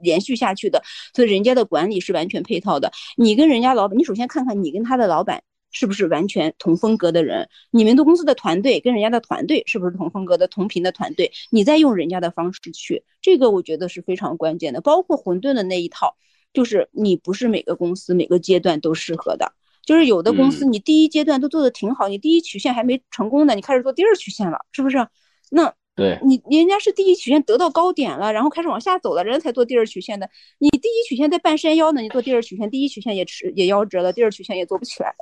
[0.02, 0.82] 延续下去的，
[1.14, 2.90] 所以人家的管理是完全配套的。
[3.18, 5.42] 你跟人家老板，你首先看看你跟他的老板。
[5.74, 7.46] 是不是完全同风格的人？
[7.70, 11.30] 你们的公司的团队跟人家的团队是不是同风格的、同频的团队？
[11.50, 14.80] 你再用人家的方式去，这个我觉得是非常关键的。
[14.80, 16.16] 包括混沌的那一套，
[16.54, 19.52] 就是你不是每个公司每个阶段都适合的。
[19.84, 25.06] 就是有的公司你第一阶段都做的挺好，你第一曲线还没成功呢，你开始做第二曲线了，是不是？
[25.50, 25.74] 那。
[25.96, 30.28] 对你，人家是第一曲线得到高点了，然后开始往下走了，人家才做第二曲线的。
[30.58, 35.14] 你第一曲线在半山腰呢，你做第二曲线，第一曲线也吃也夭折了，第二曲线也做不起来。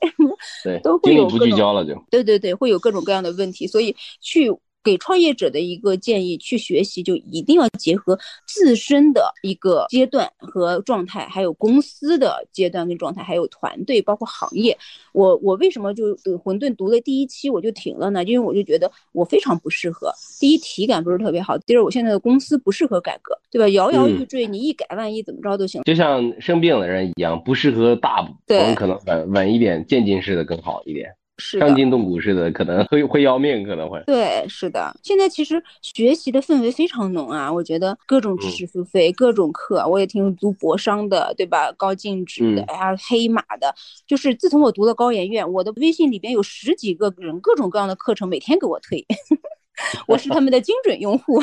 [0.65, 1.95] 对，都会有不聚焦了就。
[2.11, 4.51] 对对对，会有各种各样的问题，所以去。
[4.83, 14.77] 给创业者的一个建议，去学习就一定要结合自身的一个阶段和状态，还有公司的阶段跟状态，还有团队，包括行业。
[15.13, 18.25] 我我为什么就混沌读了第一期我就停了呢？
[18.25, 20.13] 因为我就觉得我非常不适合。
[20.41, 23.69] 第一体感不是特别好，第二我现在的公司不适合改革，对吧？
[23.69, 25.83] 摇摇欲坠，你一改万一怎么着都行。
[25.83, 31.15] 就像生病的人一样，不适合大步，我们可能稳稳一点，渐进式的更好一点。
[31.59, 34.03] 伤筋动骨似的，可能会会要命，可能会。
[34.07, 34.95] 对，是的。
[35.03, 41.73] 现在其实学习的氛围非常浓啊，我觉得各种知识付费，各种课，我也听读博商的，对吧？
[41.77, 43.75] 高净值的，还有黑马的。
[44.07, 49.05] 就是自从我读了高研院，我的微信里边有十几个人，各种各样的课程，每天给我推。
[50.07, 51.41] 我是他们的精准用户，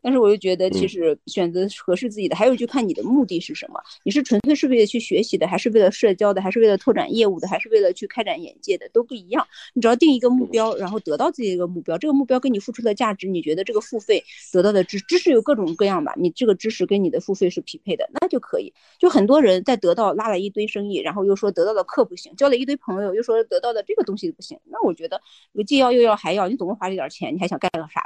[0.00, 3.80] 但是我又觉得其实选择合适自己的，还有就看你的目的是什么。
[4.04, 9.46] 你是纯粹是为了去学习的，还是为了社交的，还是为了拓展业务的，还是为了去开展眼界的，都不一样。
[9.74, 14.22] 你只要定一个目标，然后得到自己的一个目标，这个目标跟你付出的价值，你觉得这个付费
[14.52, 16.14] 得到的知知识有各种各样吧？
[16.16, 18.72] 你这个知识跟你的付费是匹配的，那就可以。
[18.98, 24.58] 就很多人在得到拉了一堆生意，然后又说得到的课不行，交了一堆朋友，又说得到的这个东西不行。
[24.66, 25.20] 那我觉得
[25.66, 27.58] 既要又要还要，你总共花这点钱，你还想
[27.92, 28.04] 啥？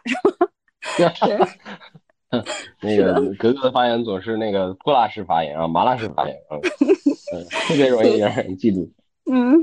[2.81, 6.59] 那个格格的发言总是那个泼辣式发言啊，麻辣式发言啊，
[7.69, 8.91] 特别容易让人记住。
[9.31, 9.57] 嗯，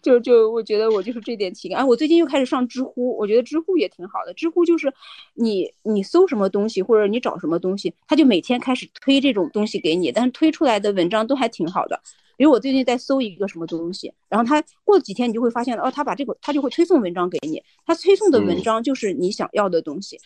[0.00, 1.86] 就就我觉得我就是这点体感啊。
[1.86, 4.32] 我最近又开始上知乎，我觉得知乎也挺好的。
[4.34, 4.92] 知乎就是
[5.34, 12.00] 你你搜什么东西或者你找什么东西，他就每天开始推这种东西给你，但是推出来的文章都还挺好的。
[12.36, 20.16] 比如我最近在搜一个什么东西，然后他过几天你就会发现哦，他把这个他就会推送文章给你，他推送的文章就是你想要的东西，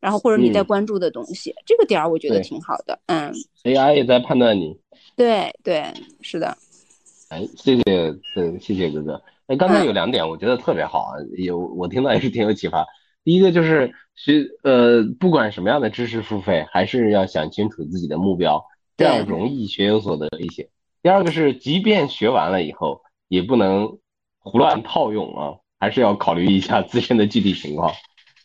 [0.00, 3.32] 然后或者你在关注的东西，这个点儿我觉得挺好的，嗯。
[3.62, 4.76] AI 也在判断你。
[5.14, 5.84] 对对，
[6.20, 6.58] 是的。
[7.32, 7.82] 哎，谢谢，
[8.34, 9.22] 对，谢谢哥哥。
[9.46, 12.86] 哎，刚才有两点我觉得特别好啊，有我听到也是挺有启发。
[13.24, 18.62] 第一个就是学呃，不管什么样的知识付费，还是要想清楚自己的目标，
[18.98, 20.68] 这样容易学有所得一些。
[21.02, 23.96] 第二个是，即便学完了以后，也不能
[24.38, 27.92] 胡乱套用啊，还是要考虑一下自身的具体情况。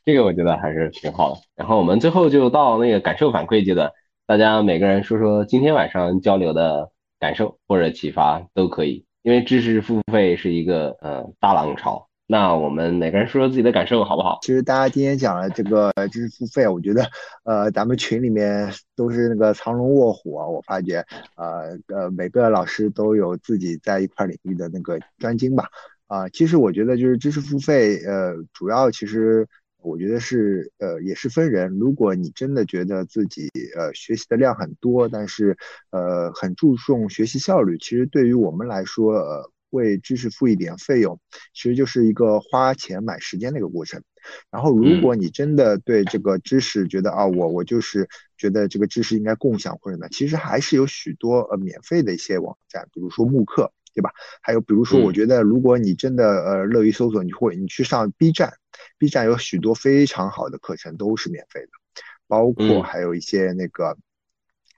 [0.06, 1.42] 这个我觉得还是挺好的。
[1.58, 3.92] 然后我们最后就到那个感受反馈阶段，
[4.26, 6.90] 大家每个人说说今天晚上交流的
[7.20, 12.08] 感受或者启发都可以，因为知识付费是一个呃大浪潮。
[12.30, 14.40] 那我们每个人说说自己的感受，好不好？
[14.42, 17.10] 其实大家今天讲了这个知识付费，我觉得，
[17.46, 20.46] 呃，咱们群里面都是那个藏龙卧虎啊。
[20.46, 21.06] 我发觉，
[21.38, 25.70] 呃呃，每个老师都有自己在一块领域的那个专精吧。
[26.08, 29.48] 啊，其实我觉得就是知识付费，呃，主要其实
[29.88, 31.80] 我觉得是，呃，也是分人。
[31.80, 35.58] 如果你真的觉得自己呃学习的量很多，但是
[35.92, 39.52] 呃很注重学习效率，其实对于我们来说，呃。
[39.72, 41.20] 为知识付一点费用，
[41.54, 44.02] 其实就是一个花钱买时间的一个过程。
[44.50, 48.08] 然后，如果你真的对这个知识觉得啊，我我就是
[48.38, 54.12] 觉得这个知识应该共享或者呢，其实还是有许多呃免费的一些网站，比如说慕课，对吧？
[54.42, 58.54] 还有比如说，我觉得如果你真的呃乐于搜索，你会你去上 B 站
[59.00, 61.70] ，B 站有许多非常好的课程都是免费的，
[62.28, 63.98] 包括还有一些那个，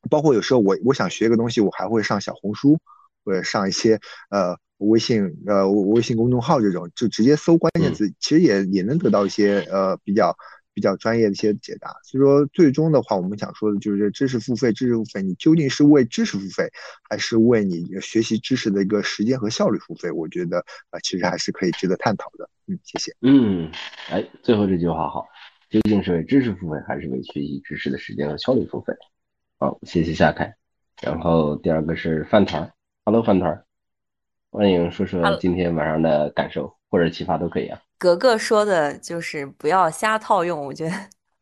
[0.10, 2.80] 包括有时候我我想学一个东西，我还会上小红书
[3.26, 4.00] 或者上一些
[4.30, 4.58] 呃。
[4.80, 10.34] 微信呃，微信公众号这种，就直接搜关键词，其实也也能得到一些呃比较
[10.80, 11.94] 比较专业的一些解答。
[12.06, 16.72] 所以说，最终的话，我们想说的就是知识付费，知识付费，你究竟是为知识付费，
[17.10, 20.10] 还是为你学习知识的一个时间和效率付费？
[20.10, 20.60] 我觉得
[20.92, 22.50] 啊，其实还是可以值得探讨的。
[22.68, 23.14] 嗯，谢谢。
[23.22, 23.70] 嗯，
[24.10, 25.28] 哎，最后这句话好，
[25.70, 28.94] 究竟是为知识付费，还是为学习知识的时间和效率付费？
[29.58, 30.56] 好，谢谢夏凯。
[31.02, 32.72] 然后第二个是饭团
[33.04, 33.64] ，Hello 饭团。
[34.52, 37.80] 欢迎说说今天晚上的感受或者启发都可以啊。
[37.98, 40.92] 格格说的就是不要瞎套用，我觉得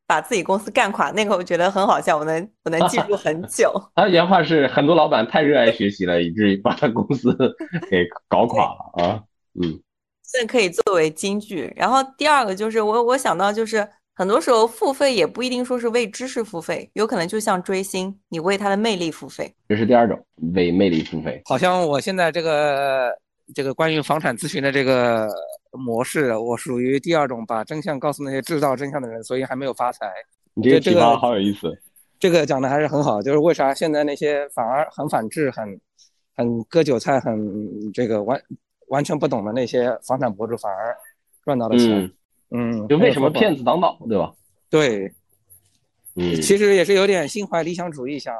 [0.05, 3.72] 把自己公司干垮那个，我觉得很好笑，我能我能记住很久。
[3.95, 7.36] 他原话是很多老板太热爱学习了，以至于把他公司
[7.89, 9.24] 给搞垮了啊。
[9.53, 9.80] 嗯，
[10.24, 11.74] 这可以作为金句。
[11.76, 13.88] 然后第二个就是我我想到就是。
[14.18, 19.53] 很多时候付费也不一定说是为知识付费，有可能就像追星，你为他的魅力付费。
[19.70, 20.20] 这是第二种
[20.55, 21.39] 为魅力付费。
[21.45, 23.15] 好像我现在这个
[23.53, 25.30] 这个关于房产咨询的这个
[25.70, 30.11] 模式，我属于第二种把真相告诉那些制造真相的人，所以还没有发财。
[30.55, 31.72] 你这个启发好有意思。
[32.18, 35.80] 这个讲的还是很好，就是为啥现在那些反而很反制、很
[36.36, 38.41] 很割韭菜、很这个完
[38.88, 40.97] 完全不懂的那些房产博主反而
[41.45, 41.99] 赚到了钱。
[41.99, 42.11] 嗯，
[42.88, 44.34] 就为什么骗子当道，对吧？
[44.70, 45.12] 对，
[46.16, 48.36] 嗯，其实也是有点心怀理想主义，想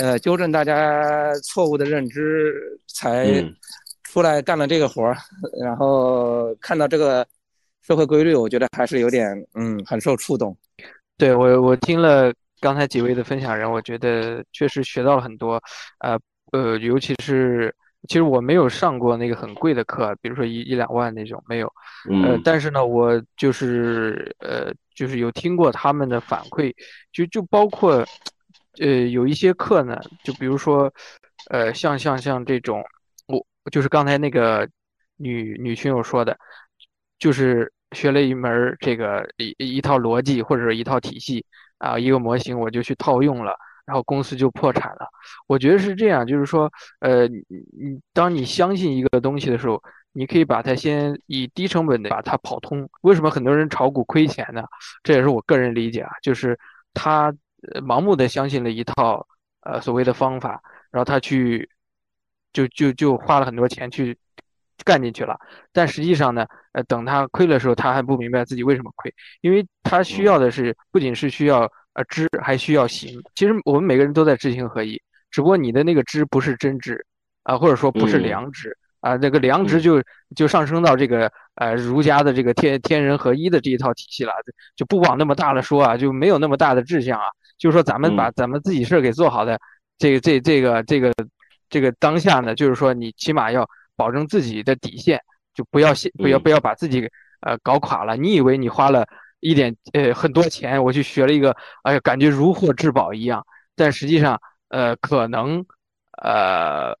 [0.00, 3.44] 呃纠正大家错误的认知，才
[4.02, 5.16] 出来干了这个活儿。
[5.62, 7.26] 然后看到这个
[7.80, 10.56] 社会规律，我觉得还是有点嗯很受触动。
[11.16, 12.32] 对我，我听了。
[12.60, 15.60] 刚才几位的分享人，我觉得确实学到了很多，
[15.98, 16.16] 呃
[16.52, 17.74] 呃，尤其是
[18.08, 21.72] 其实我没有上过那个很贵的课，比如说一一两万那种没有，
[22.24, 26.74] 呃，但是呢，我就是呃就是有听过他们的反馈，
[27.12, 28.04] 就就包括
[28.80, 30.92] 呃有一些课呢，就比如说
[31.50, 32.84] 呃像像像这种，
[33.26, 34.68] 我就是刚才那个
[35.16, 36.36] 女女群友说的，
[37.18, 41.44] 就是学了一门这个一一套逻辑或者一套体系。
[41.82, 45.08] 啊，一个模型我就去套用了，然后公司就破产了。
[45.46, 46.70] 我觉得是这样，就是说，
[47.00, 52.88] 呃，你你当你相信一个东西的时候，你可以把它先以低成本的把它跑通。
[53.02, 54.62] 为什么很多人炒股亏钱呢？
[55.02, 56.58] 这也是我个人理解啊，就是
[56.94, 57.32] 他
[57.86, 59.26] 盲目的相信了一套
[59.60, 61.68] 呃所谓的方法，然后他去
[62.52, 64.18] 就就就花了很多钱去。
[64.84, 65.38] 干进去了，
[65.70, 73.22] 但实际上呢，呃，等他亏的时候，他还不明白自己为什么亏，因为他需要的是不仅是需要呃知，还需要行。
[73.34, 77.04] 其实我们每个人都在知行合一，只不过你的那个知不是真知
[77.42, 80.02] 啊，或者说不是良知啊，那个良知就
[80.34, 84.32] 就上升到这个呃儒家的这个天天人合一的这一套体系了，
[84.76, 87.26] 就不往那么大了说啊，就没有那么大的志向啊，
[87.58, 89.58] 就是说咱们把咱们自己事儿给做好的，
[89.98, 91.12] 这个这这个这个
[91.68, 93.68] 这个当下呢，就是说你起码要。
[93.94, 95.20] 保证自己的底线，
[95.54, 97.06] 就不要先不要不要把自己
[97.42, 98.16] 呃搞垮了。
[98.16, 99.06] 你以为你花了
[99.42, 103.44] 一点呃很多钱，我去学了一个，哎呀，感觉如获至宝一样，
[103.76, 105.62] 但实际上呃可能
[106.22, 106.96] 呃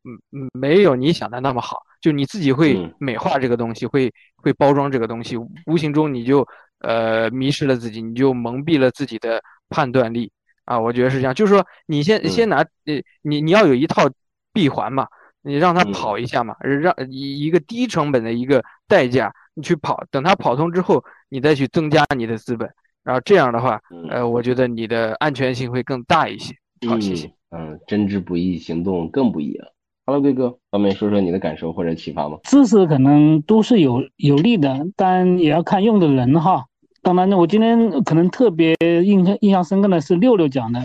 [0.52, 1.78] 没有你想的那么好。
[2.00, 5.36] 就你自己会美化这个东西，会会包装这个东西，
[5.66, 6.46] 无形中你就
[6.80, 9.40] 呃迷失了自己，你就蒙蔽了自己的
[9.70, 10.30] 判断力
[10.64, 10.78] 啊。
[10.78, 14.10] 我觉得是这样，就是说你先先拿呃你你要有一套
[14.52, 15.06] 闭环嘛。
[15.44, 22.68] 你让它跑一下嘛，让以一个低成本的一个代价，你去跑，等它跑通之后，你再去增加你的资本，
[23.02, 23.80] 然后这样的话，
[24.10, 26.54] 呃，我觉得你的安全性会更大一些。
[26.86, 27.26] 好，谢谢。
[27.56, 29.66] 嗯，真知不易，行动更不易啊。
[30.04, 32.36] Hello，贵哥，方便说说你的感受或者启发吗？
[32.44, 36.66] 知识可能都是有有利的，但也要看用的人哈。
[37.00, 40.82] 当然呢，我今天可能特别印象印象深刻的是六六讲的，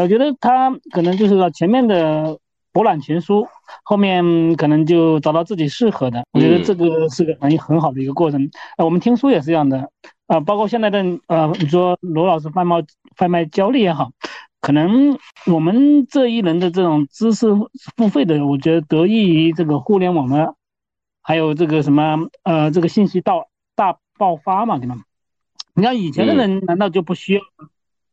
[0.00, 2.38] 我觉得他可能就是说前面的。
[2.72, 3.46] 博览群书，
[3.84, 6.24] 后面可能就找到自己适合的。
[6.32, 8.50] 我觉得这个是个很很好的一个过程。
[8.76, 9.90] 啊，我们听书也是这样的
[10.26, 12.84] 啊，包括现在的呃，你说罗老师贩卖
[13.16, 14.12] 贩卖焦虑也好，
[14.60, 17.48] 可能我们这一轮的这种知识
[17.96, 20.54] 付费的，我觉得得益于这个互联网的，
[21.22, 24.96] 还有这个什么呃，这个信息到大爆发嘛，对吧？
[25.74, 27.40] 你看以前的人难道就不需要？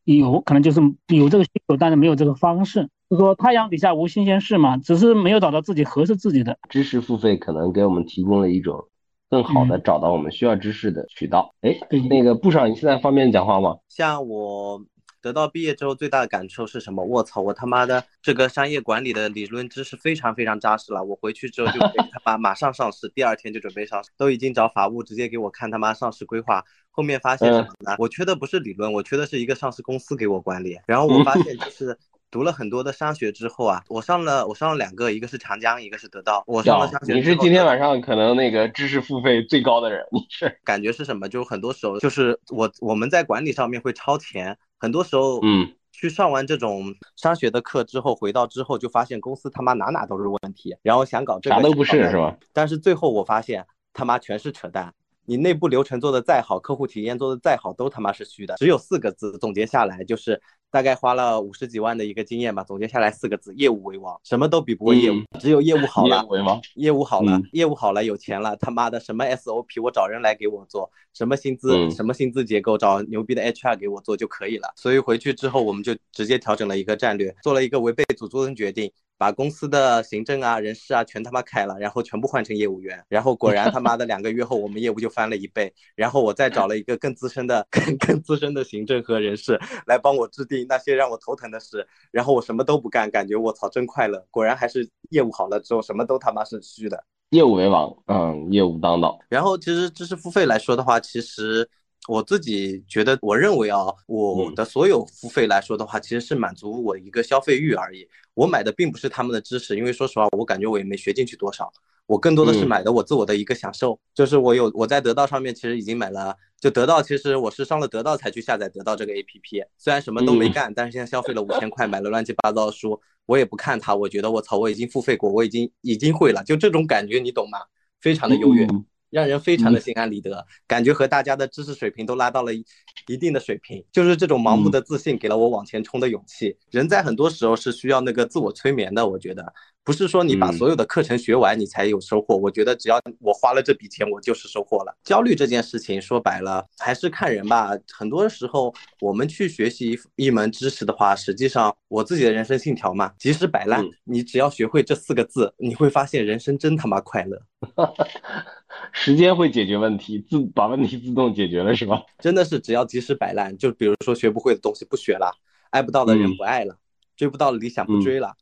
[0.03, 2.87] 有可能就是有这个需求，但是没有这个方式。
[3.09, 8.87] 就说太阳底下无新鲜事嘛，只是没有找到自己合适自己的知识付费，可能给我们提供了一种
[9.29, 11.53] 更好的找到我们需要知识的渠道。
[11.61, 11.77] 哎，
[12.09, 13.77] 那个部长，你现在方便讲话吗？
[13.87, 14.81] 像我
[15.21, 17.01] 得到毕业之后最大的感受是什么？
[17.03, 21.01] 我操，我他妈的这个商业管理的理论知识非常非常扎实了。
[21.01, 26.61] 我回去之后就他妈马上上市， 第二天就准备上市，都已经找法务直接给我看他妈上市规划。
[26.91, 27.95] 后面发现什么呢？
[27.99, 30.77] 我缺的不是理论，我缺的是一个上市公司给我管理。
[30.85, 31.97] 然后我 发现就是
[32.29, 36.43] 读了很多的商学之后啊，我上了我上了两个，一个是长江，一个是得到。
[36.45, 37.13] 我上了商学。
[37.13, 40.59] 你是今天晚上可能那个知识付费最高的人，你是？
[40.63, 41.29] 感觉是什么？
[41.29, 52.37] 就是很多时候就是我我们在管理上面会超前，很多时候嗯，去上完这种商学的课之后，回到之后就发现公司他妈哪哪都是问题，然后想搞这个啥都不是是吧？
[52.51, 54.93] 但是最后我发现他妈全是扯淡。
[55.29, 58.55] 你内部流程做的再好，客户体验做的再好，都他妈是虚的。
[58.55, 62.63] 只有四个字总结下来，就是大概花了五十几万的一个经验吧。
[62.63, 64.17] 总结下来四个字：业务为王。
[64.23, 66.15] 什么都比不过业务，只有业务好了。
[66.15, 66.61] 业务为王。
[66.75, 74.71] 业务好了，业务好了，有钱了，他妈的什么 SOP 我找人来给我做，什么薪资，什么薪资结构，找牛逼的 HR 给我做就可以了。
[74.77, 78.89] 所以回去之后，我们就直接调整了一个战略，做了一个违背祖宗的决定。
[79.17, 85.73] 把公司的行政啊、人事啊全他妈开了，然后全部换成业务员，然后果然他妈的两个月后，我们业务就翻了一倍。
[85.95, 91.87] 然后我再找了一个更资深的、 更更资深的行政和人事来帮我制定那些让我头疼的事。
[92.11, 94.23] 然后我什么都不干，感觉我操真快乐。
[94.29, 97.03] 果然还是业务好了之后，什么都他妈是虚的。
[97.31, 99.19] 业务为王，嗯，业务当道。
[99.27, 101.67] 然后其实知识付费来说的话，其实
[102.07, 108.07] 我自己觉得，我认为啊，我的所有付费来说的话，其实是满足我一个消费欲而已。
[108.37, 111.73] 我买的并不是他们的知识，因为说实话，我感觉我也没学进去多少。
[112.05, 127.57] 我更多的是买的我自我的一个享受，就是我有我在得到上面其实已经买了，就得到其实我是上了得到才去下载得到这个 A P P，虽然什么都没干，但是现在消费了五千块买了乱七八糟的书，我也不看它，我觉得我操，我已经付费过，我已经已经会了，就这种感觉你懂吗？
[127.99, 128.67] 非常的优越。
[129.09, 136.57] 让人非常的心安理得，感觉和大家的知识水平都拉到了一定的水平，就是这种盲目的自信给了我往前冲的勇气。
[136.71, 139.53] 人在很多时候是需要那个自我催眠的，我觉得
[139.87, 144.93] 不是说你把所有的课程学完你才有收获，我觉得只要我花了这笔钱，我就是收获了。
[145.01, 157.41] 焦虑这件事情说白了还是看人吧，很多时候我们去学习一门知识的话，实际上我自己的人生信条嘛，即使摆烂，你只要学会这四个字，你会发现人生真他妈快乐。
[158.91, 162.03] 时间会解决问题，自把问题自动解决了是吧？
[162.19, 165.31] 真的是只要及时摆烂，就比如说学不会的东西不学了，
[165.69, 166.75] 爱不到的人不爱了，
[167.15, 168.33] 追不到的理想不追了，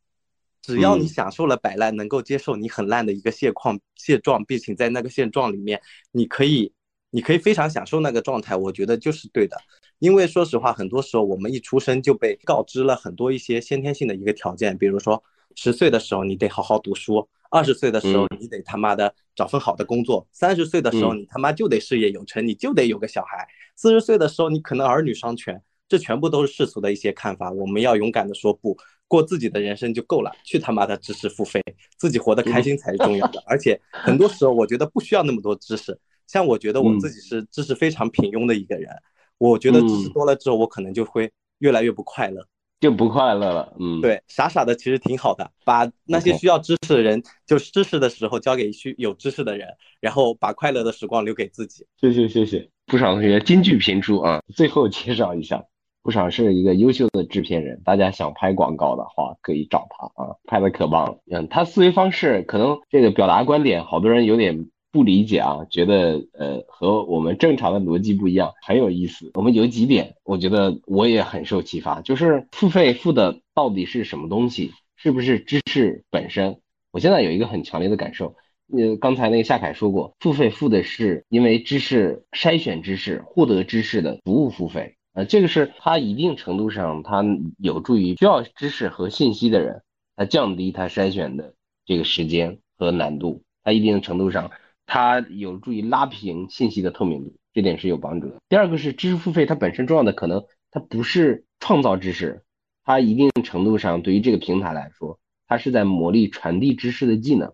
[0.66, 5.80] 只要你享受了摆烂，能够接受你很烂的一个现况现状，并且在那个现状里面，
[6.12, 6.74] 你可以
[7.12, 9.56] 你可以非常享受那个状态，我觉得就是对的。
[10.00, 17.30] 因为说实话，很多时候我们一出生就被告知了很多一些先天性的一个条件，比如说十岁的时候你得好好读书。
[17.52, 23.46] 二十岁的时候，你得他妈的找份好的工作；三十岁的时候，你他妈就得事业有成，你就得有个小孩；
[23.76, 25.62] 四十岁的时候，你可能儿女双全。
[25.88, 28.76] 这全部都是世俗的一些看法，我们要勇敢的说不，
[29.08, 30.32] 过自己的人生就够了。
[30.44, 31.62] 去他妈的知识付费，
[31.98, 33.44] 自己活得开心才是重要的。
[33.46, 35.98] 而且很多时候，我觉得不需要那么多知识。
[36.28, 38.90] 像我觉得我自己是知识非常平庸的一个人，
[39.38, 42.46] 我觉得知识多了之后，我可能就会越来越不快乐。
[42.82, 49.68] 就不快乐了，嗯，对，傻傻的其实挺好的，把那些需要知识的人，就是知识的时候交给需有知识的人，
[50.02, 51.88] 然后把快乐的时光留给自己。
[52.00, 54.42] 谢谢谢谢，不少同学金句频出啊。
[54.54, 55.64] 最后介绍一下，
[56.06, 61.18] 不少是一个优秀的制片人，大家想拍广告的话可以找他啊，拍的可棒了。
[61.32, 64.70] 嗯，他思维方式可能这个表达观点，好多人有点。
[64.92, 69.30] 不理解啊，觉得呃和我们正常的逻辑不一样，很有意思。
[69.34, 76.62] 我们有几点，我觉得我也很受启发，就是付费付的到底是什么东西，是不是知识本身？
[76.94, 78.36] 我现在有一个很强烈的感受，
[78.72, 87.24] 呃，刚才那个夏凯说过，付费付的是因为知识筛选知识、获得知识的服务付费，呃，这个是它一定程度上它
[87.58, 89.82] 有助于需要知识和信息的人，
[90.16, 91.56] 它降低它筛选的
[91.86, 94.52] 这个时间和难度，它一定程度上。
[94.88, 98.36] 它有助于拉平信息的透明度，这点是有帮助的。
[98.50, 102.44] 第二个是知识付费，它本身重要的可能它不是创造知识，
[102.84, 107.52] 它一定程度上对于这个平台来说，它是在磨砺传递知识的技能。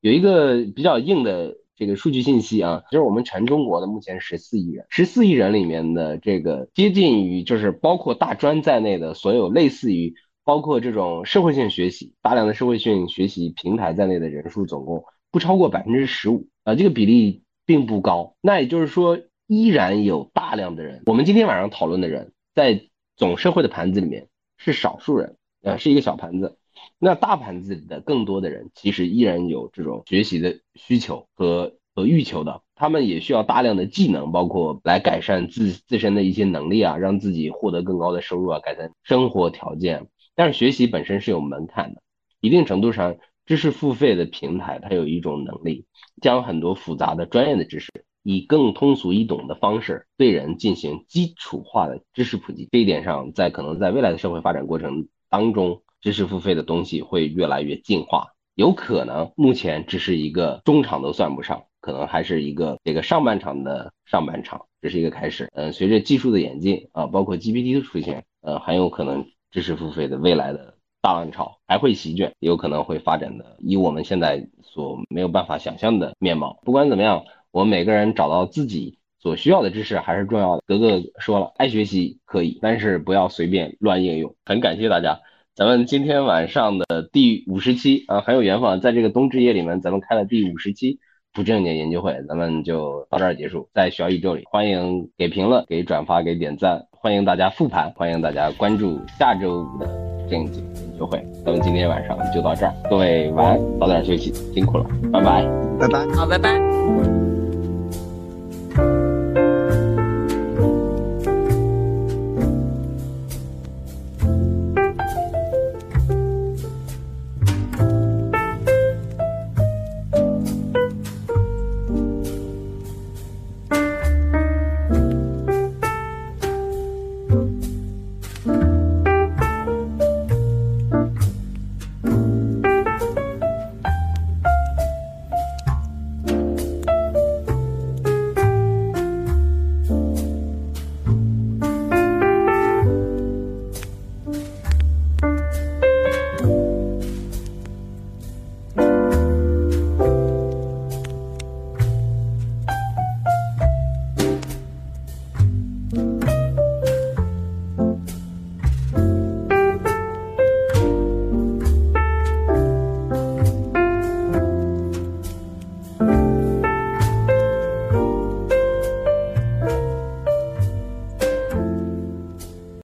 [0.00, 10.12] 有一个比较硬的这个数据信息啊，就是我们全中国的目前十四亿人，十四亿人里面的这个接近于就是包括大专在内的所有类似于
[10.44, 16.48] 包括这种社会性学习大量的社会性学习平台在内的人数总共不超过百分之十五。
[16.64, 22.82] 啊，这个比例并不高，那也就是说，依然有大量的人，我们今天晚上讨论的人，在
[23.16, 26.57] 总社会的盘子里面是少数人，呃，是一个小盘子。
[26.98, 40.08] 那大盘子里的更多的人，其实依然有这种学习的需求和和欲求的，他们也需要大量的技能，包括来改善自自身的一些能力啊，让自己获得更高的收入啊，改善生活条件。
[40.34, 42.02] 但是学习本身是有门槛的，
[42.40, 43.16] 一定程度上。
[43.46, 45.86] 知识付费的平台，它有一种能力，
[46.20, 47.90] 将很多复杂的专业的知识，
[48.22, 52.68] 以更通俗易懂的方式，对人进行基础化的知识普及。
[52.70, 58.28] 这一点上，在可能在未来的社会发展过程当中，知识付费的东西会越来越进化。
[58.54, 65.48] 有可能目前只是一个中场都算不上，可能还是一个这个上半场的上半场，这是一个开始。
[65.52, 70.74] 嗯，随着技术的演进啊，包括 GPT 的出现，呃，很有可能知识付费的未来的。
[71.00, 76.58] 大浪潮还会席卷，有可能会发展的以我们现在所没有办法想象的面貌。
[76.64, 80.62] 不管怎么样，我们每个人找到自己所需要的知识还是重要的。
[80.66, 84.34] 格格说了，爱学习可以，但是不要随便乱应用。
[84.44, 85.20] 很感谢大家，
[85.54, 90.98] 咱们今天晚上的第五十期啊，很有缘分，在这个冬至夜里面，咱们开了第五十期
[91.32, 93.68] 不正经研究会，咱们就到这儿结束。
[93.74, 99.86] 在小宇宙里，欢迎给评论、给转发、给点赞，欢迎大家复盘，欢迎大家关注下周五的
[100.30, 100.64] 正经。
[100.74, 105.44] 研究会，咱们今天晚上就到这儿，各位晚安，早点休息，辛苦了，拜拜，
[105.78, 107.17] 拜拜，好，拜拜。